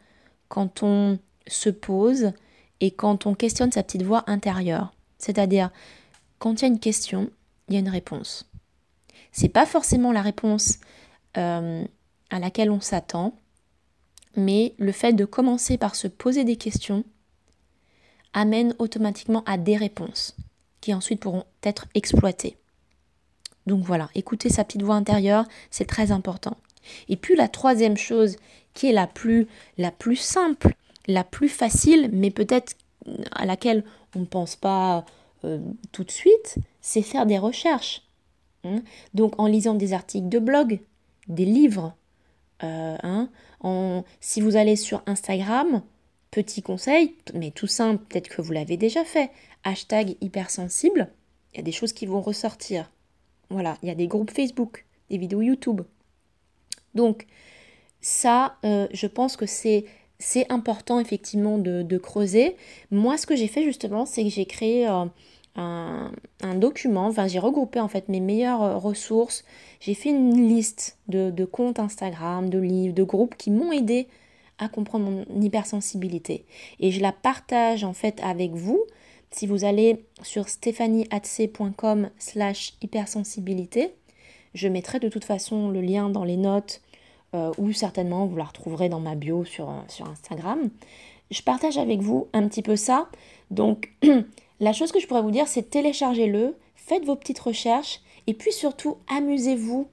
quand 0.48 0.83
on 0.83 1.18
se 1.46 1.70
pose 1.70 2.33
et 2.81 2.90
quand 2.90 3.24
on 3.24 3.35
questionne 3.35 3.72
sa 3.72 3.83
petite 3.83 4.02
voix 4.02 4.22
intérieure. 4.26 4.92
C'est-à-dire, 5.16 5.70
quand 6.42 6.61
il 6.61 6.62
y 6.62 6.64
a 6.64 6.72
une 6.72 6.81
question, 6.81 7.31
il 7.68 7.74
y 7.74 7.76
a 7.76 7.81
une 7.81 7.88
réponse. 7.88 8.50
C'est 9.31 9.48
pas 9.48 9.64
forcément 9.64 10.11
la 10.11 10.22
réponse 10.22 10.78
euh, 11.37 11.85
à 12.31 12.40
laquelle 12.40 12.72
on 12.72 12.81
s'attend, 12.81 13.37
mais 14.35 14.74
le 14.78 14.90
fait 14.90 15.12
de 15.12 15.24
commencer 15.24 15.78
par 15.78 15.94
se 15.94 16.09
poser 16.09 16.42
des 16.42 16.57
questions, 16.57 17.05
amène 18.33 18.74
automatiquement 18.81 19.44
à 19.46 19.57
des 19.57 19.76
réponses 19.76 20.35
qui 20.81 20.92
ensuite 20.92 21.20
pourront 21.20 21.44
être 21.62 21.87
exploitées. 21.94 22.57
Donc 23.68 23.85
voilà, 23.85 24.09
écouter 24.16 24.48
sa 24.48 24.64
petite 24.64 24.83
voix 24.83 24.96
intérieure, 24.96 25.44
c'est 25.70 25.87
très 25.87 26.11
important. 26.11 26.57
Et 27.09 27.14
puis 27.14 27.37
la 27.37 27.46
troisième 27.46 27.96
chose 27.96 28.35
qui 28.74 28.88
est 28.88 28.92
la 28.92 29.07
plus, 29.07 29.46
la 29.78 29.92
plus 29.92 30.16
simple, 30.16 30.74
la 31.07 31.22
plus 31.22 31.48
facile, 31.48 32.11
mais 32.12 32.33
peut-être 32.33 32.74
à 33.31 33.46
laquelle 33.46 33.85
on 34.16 34.20
ne 34.20 34.24
pense 34.24 34.57
pas 34.57 35.05
euh, 35.44 35.61
tout 35.92 36.05
de 36.05 36.11
suite, 36.11 36.57
c'est 36.81 37.02
faire 37.02 37.26
des 37.26 37.38
recherches. 37.38 38.02
Hein. 38.64 38.83
Donc 39.14 39.38
en 39.38 39.46
lisant 39.46 39.74
des 39.74 39.92
articles 39.92 40.28
de 40.28 40.38
blog, 40.38 40.81
des 41.28 41.44
livres, 41.44 41.94
euh, 42.62 42.96
hein, 43.02 43.28
en, 43.61 44.05
si 44.20 44.40
vous 44.40 44.57
allez 44.57 44.76
sur 44.76 45.02
Instagram, 45.07 45.83
petit 46.31 46.62
conseil, 46.62 47.16
mais 47.35 47.50
tout 47.50 47.66
simple, 47.66 48.02
peut-être 48.09 48.28
que 48.28 48.42
vous 48.42 48.52
l'avez 48.52 48.76
déjà 48.76 49.05
fait, 49.05 49.31
hashtag 49.64 50.16
hypersensible, 50.20 51.09
il 51.52 51.59
y 51.59 51.61
a 51.61 51.64
des 51.64 51.72
choses 51.72 51.92
qui 51.92 52.07
vont 52.07 52.20
ressortir. 52.20 52.90
Voilà, 53.50 53.76
il 53.83 53.88
y 53.88 53.92
a 53.92 53.94
des 53.94 54.07
groupes 54.07 54.31
Facebook, 54.31 54.87
des 55.11 55.18
vidéos 55.18 55.42
YouTube. 55.42 55.83
Donc 56.94 57.26
ça, 58.00 58.57
euh, 58.64 58.88
je 58.92 59.07
pense 59.07 59.37
que 59.37 59.46
c'est 59.46 59.85
c'est 60.22 60.50
important 60.52 61.00
effectivement 61.00 61.58
de, 61.58 61.98
creuser. 61.98 62.56
Moi, 62.90 63.16
ce 63.18 63.26
que 63.26 63.35
j'ai 63.35 63.48
fait 63.48 63.64
justement, 63.64 64.06
c'est 64.06 64.22
que 64.22 64.30
j'ai 64.30 64.46
créé 64.46 64.88
euh, 64.88 65.04
un, 65.56 66.54
document, 66.54 67.06
enfin 67.06 67.26
j'ai 67.26 67.40
regroupé 67.40 67.80
en 67.80 67.88
fait 67.88 68.08
mes 68.08 68.20
meilleures 68.20 68.62
euh, 68.62 68.76
ressources. 68.76 69.44
J'ai 69.80 69.94
fait 69.94 70.11
une 70.11 70.48
liste 70.48 70.98
de, 71.08 71.44
comptes 71.44 71.80
Instagram, 71.80 72.48
de 72.48 72.58
livres, 72.58 72.94
de 72.94 73.02
groupes 73.02 73.35
qui 73.37 73.50
m'ont 73.50 73.72
aidé 73.72 74.06
à 74.58 74.68
comprendre 74.68 75.11
mon 75.11 75.40
hypersensibilité. 75.40 76.44
Et 76.78 76.92
je 76.92 77.00
la 77.00 77.12
partage 77.12 77.82
en 77.82 77.92
fait 77.92 78.20
avec 78.22 78.52
vous. 78.52 78.85
Si 79.32 79.46
vous 79.46 79.64
allez 79.64 80.04
sur 80.22 80.48
stéphaniehatc.com 80.48 82.11
slash 82.18 82.74
hypersensibilité, 82.80 83.92
je 84.54 84.68
mettrai 84.68 85.00
de 85.00 85.08
toute 85.08 85.24
façon 85.24 85.70
le 85.70 85.80
lien 85.80 86.11
dans 86.11 86.24
les 86.24 86.37
notes 86.37 86.80
euh, 87.34 87.50
ou 87.56 87.72
certainement 87.72 88.26
vous 88.26 88.36
la 88.36 88.44
retrouverez 88.44 88.90
dans 88.90 89.00
ma 89.00 89.14
bio 89.14 89.46
sur, 89.46 89.70
euh, 89.70 89.80
sur 89.88 90.06
Instagram. 90.06 90.68
Je 91.30 91.40
partage 91.40 91.78
avec 91.78 92.02
vous 92.02 92.28
un 92.34 92.46
petit 92.46 92.60
peu 92.60 92.76
ça. 92.76 93.08
Donc, 93.50 93.90
la 94.60 94.74
chose 94.74 94.92
que 94.92 95.00
je 95.00 95.06
pourrais 95.06 95.22
vous 95.22 95.30
dire, 95.30 95.48
c'est 95.48 95.70
téléchargez-le, 95.70 96.58
faites 96.74 97.06
vos 97.06 97.16
petites 97.16 97.38
recherches 97.38 98.00
et 98.26 98.34
puis 98.34 98.52
surtout, 98.52 98.98
amusez-vous 99.08 99.88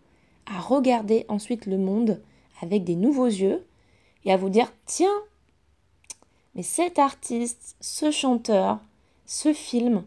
à 0.53 0.59
regarder 0.59 1.25
ensuite 1.29 1.65
le 1.65 1.77
monde 1.77 2.21
avec 2.61 2.83
des 2.83 2.95
nouveaux 2.95 3.27
yeux 3.27 3.65
et 4.25 4.33
à 4.33 4.37
vous 4.37 4.49
dire 4.49 4.73
tiens, 4.85 5.07
mais 6.55 6.63
cet 6.63 6.99
artiste, 6.99 7.77
ce 7.79 8.11
chanteur, 8.11 8.79
ce 9.25 9.53
film, 9.53 10.03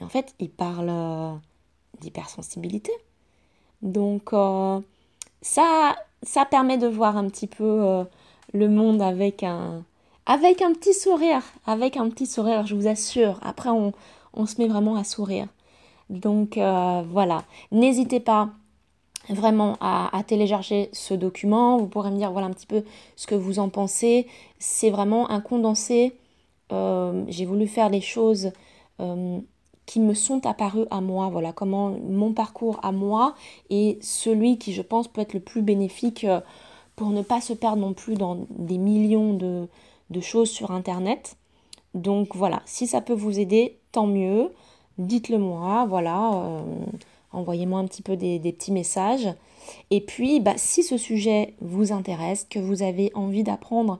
en 0.00 0.08
fait, 0.08 0.34
il 0.40 0.50
parle 0.50 0.88
euh, 0.90 1.32
d'hypersensibilité. 2.00 2.90
Donc, 3.82 4.30
ça, 5.42 5.96
ça 6.22 6.44
permet 6.44 6.78
de 6.78 6.86
voir 6.86 7.16
un 7.16 7.28
petit 7.28 7.46
peu 7.46 7.64
euh, 7.64 8.04
le 8.52 8.68
monde 8.68 9.02
avec 9.02 9.42
un, 9.42 9.84
avec 10.26 10.62
un 10.62 10.72
petit 10.72 10.94
sourire. 10.94 11.42
Avec 11.66 11.96
un 11.96 12.08
petit 12.08 12.26
sourire, 12.26 12.66
je 12.66 12.74
vous 12.74 12.86
assure. 12.86 13.38
Après, 13.42 13.70
on, 13.70 13.92
se 14.46 14.60
met 14.60 14.68
vraiment 14.68 14.96
à 14.96 15.04
sourire. 15.04 15.46
Donc 16.10 16.58
euh, 16.58 17.02
voilà, 17.10 17.44
n'hésitez 17.70 18.20
pas 18.20 18.50
vraiment 19.28 19.76
à, 19.80 20.10
télécharger 20.26 20.90
ce 20.92 21.14
document. 21.14 21.78
Vous 21.78 21.86
pourrez 21.86 22.10
me 22.10 22.16
dire 22.16 22.32
voilà 22.32 22.48
un 22.48 22.52
petit 22.52 22.66
peu 22.66 22.84
ce 23.16 23.26
que 23.26 23.34
vous 23.34 23.58
en 23.58 23.68
pensez. 23.68 24.26
C'est 24.58 24.90
vraiment 24.90 25.30
un 25.30 25.40
condensé. 25.40 26.16
Euh, 26.72 27.24
j'ai 27.28 27.46
voulu 27.46 27.66
faire 27.66 27.88
les 27.88 28.00
choses 28.00 28.52
qui 29.86 30.00
me 30.00 30.14
sont 30.14 30.46
apparus 30.46 30.86
à 30.90 31.00
moi, 31.00 31.28
voilà 31.28 31.52
comment 31.52 31.90
mon 32.08 32.32
parcours 32.32 32.78
à 32.82 32.92
moi 32.92 33.34
et 33.70 33.98
celui 34.00 34.58
qui 34.58 34.72
je 34.72 34.82
pense 34.82 35.08
peut 35.08 35.20
être 35.20 35.34
le 35.34 35.40
plus 35.40 35.62
bénéfique 35.62 36.24
euh, 36.24 36.40
pour 36.96 37.08
ne 37.10 37.22
pas 37.22 37.40
se 37.40 37.52
perdre 37.52 37.78
non 37.78 37.92
plus 37.92 38.14
dans 38.14 38.46
des 38.50 38.78
millions 38.78 39.34
de, 39.34 39.68
choses 40.20 40.50
sur 40.50 40.70
internet. 40.70 41.36
Donc 41.94 42.36
voilà, 42.36 42.62
si 42.64 42.86
ça 42.86 43.00
peut 43.00 43.14
vous 43.14 43.38
aider, 43.38 43.78
tant 43.92 44.06
mieux. 44.06 44.52
Dites-le 44.98 45.38
moi, 45.38 45.86
voilà, 45.88 46.32
euh, 46.34 46.62
envoyez-moi 47.32 47.80
un 47.80 47.86
petit 47.86 48.02
peu 48.02 48.16
des, 48.16 48.38
petits 48.40 48.72
messages. 48.72 49.28
Et 49.90 50.00
puis, 50.00 50.40
bah, 50.40 50.54
si 50.56 50.82
ce 50.82 50.96
sujet 50.98 51.54
vous 51.60 51.92
intéresse, 51.92 52.46
que 52.48 52.58
vous 52.58 52.82
avez 52.82 53.10
envie 53.14 53.42
d'apprendre 53.42 53.98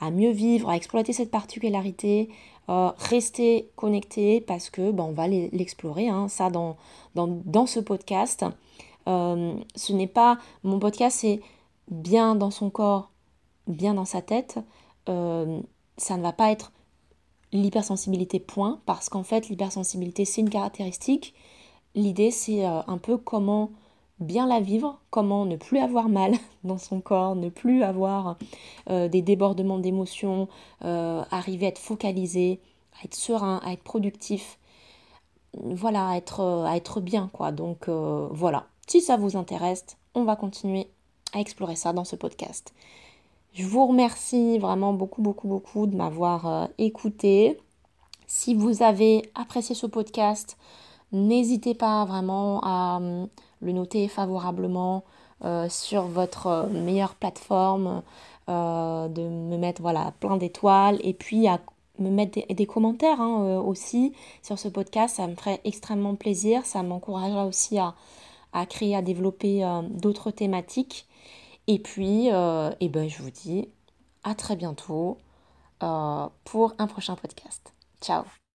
à 0.00 0.10
mieux 0.10 0.30
vivre, 0.30 0.68
à 0.68 0.76
exploiter 0.76 1.12
cette 1.12 1.30
particularité, 1.30 2.28
euh, 2.70 2.90
restez 2.96 3.70
connectés 3.76 4.40
parce 4.40 4.70
que 4.70 4.90
ben, 4.90 5.04
on 5.04 5.12
va 5.12 5.28
l'explorer, 5.28 6.08
hein, 6.08 6.28
ça 6.28 6.50
dans, 6.50 6.76
dans, 7.14 7.66
ce 7.66 7.80
podcast. 7.80 8.44
Euh, 9.06 9.54
ce 9.76 9.92
n'est 9.92 10.06
pas 10.06 10.38
mon 10.62 10.78
podcast, 10.78 11.18
c'est 11.20 11.40
bien 11.90 12.34
dans 12.34 12.50
son 12.50 12.70
corps, 12.70 13.10
bien 13.66 13.94
dans 13.94 14.06
sa 14.06 14.22
tête. 14.22 14.58
Euh, 15.08 15.60
ça 15.98 16.16
ne 16.16 16.22
va 16.22 16.32
pas 16.32 16.50
être 16.50 16.72
l'hypersensibilité 17.52 18.40
point, 18.40 18.80
parce 18.86 19.08
qu'en 19.08 19.22
fait 19.22 19.48
l'hypersensibilité 19.48 20.24
c'est 20.24 20.40
une 20.40 20.50
caractéristique. 20.50 21.34
L'idée 21.94 22.30
c'est 22.30 22.64
un 22.64 22.98
peu 22.98 23.16
comment 23.16 23.70
bien 24.20 24.46
la 24.46 24.60
vivre, 24.60 25.00
comment 25.10 25.44
ne 25.44 25.56
plus 25.56 25.78
avoir 25.78 26.08
mal 26.08 26.34
dans 26.64 26.78
son 26.78 27.00
corps, 27.00 27.34
ne 27.36 27.48
plus 27.48 27.82
avoir 27.82 28.36
euh, 28.90 29.08
des 29.08 29.22
débordements 29.22 29.78
d'émotions, 29.78 30.48
euh, 30.84 31.22
arriver 31.30 31.66
à 31.66 31.68
être 31.70 31.78
focalisé, 31.78 32.60
à 33.00 33.04
être 33.04 33.14
serein, 33.14 33.60
à 33.64 33.72
être 33.72 33.82
productif, 33.82 34.58
voilà, 35.54 36.16
euh, 36.38 36.64
à 36.64 36.76
être 36.76 37.00
bien 37.00 37.30
quoi. 37.32 37.52
Donc 37.52 37.88
voilà, 37.88 38.66
si 38.86 39.00
ça 39.00 39.16
vous 39.16 39.36
intéresse, 39.36 39.84
on 40.14 40.24
va 40.24 40.36
continuer 40.36 40.88
à 41.32 41.40
explorer 41.40 41.76
ça 41.76 41.92
dans 41.92 42.04
ce 42.04 42.16
podcast. 42.16 42.72
Je 43.52 43.64
vous 43.64 43.86
remercie 43.86 44.58
vraiment 44.58 44.92
beaucoup, 44.92 45.22
beaucoup, 45.22 45.46
beaucoup 45.46 45.86
de 45.86 45.96
m'avoir 45.96 46.68
écouté. 46.78 47.56
Si 48.26 48.54
vous 48.54 48.82
avez 48.82 49.30
apprécié 49.36 49.76
ce 49.76 49.86
podcast, 49.86 50.56
n'hésitez 51.14 51.74
pas 51.74 52.04
vraiment 52.04 52.60
à 52.62 53.00
le 53.60 53.72
noter 53.72 54.08
favorablement 54.08 55.04
euh, 55.44 55.68
sur 55.68 56.04
votre 56.04 56.46
euh, 56.46 56.66
meilleure 56.68 57.14
plateforme, 57.16 58.02
euh, 58.48 59.08
de 59.08 59.22
me 59.22 59.56
mettre 59.56 59.82
voilà, 59.82 60.12
plein 60.20 60.36
d'étoiles 60.36 60.98
et 61.02 61.12
puis 61.12 61.48
à 61.48 61.60
me 61.98 62.08
mettre 62.08 62.40
des, 62.48 62.66
commentaires 62.66 63.20
hein, 63.20 63.58
aussi 63.58 64.14
sur 64.42 64.58
ce 64.58 64.68
podcast. 64.68 65.16
Ça 65.16 65.26
me 65.26 65.34
ferait 65.34 65.60
extrêmement 65.64 66.14
plaisir. 66.14 66.64
Ça 66.64 66.82
m'encouragera 66.82 67.46
aussi 67.46 67.78
à, 67.78 67.94
créer, 68.66 68.96
à 68.96 69.02
développer 69.02 69.64
d'autres 69.90 70.30
thématiques. 70.30 71.06
Et 71.68 71.78
puis, 71.78 72.26
et 72.26 72.88
ben, 72.88 73.08
je 73.08 73.22
vous 73.22 73.30
dis 73.30 73.68
à 74.24 74.34
très 74.34 74.56
bientôt 74.56 75.18
pour 75.78 76.74
un 76.78 76.86
prochain 76.88 77.14
podcast. 77.14 77.72
Ciao 78.00 78.24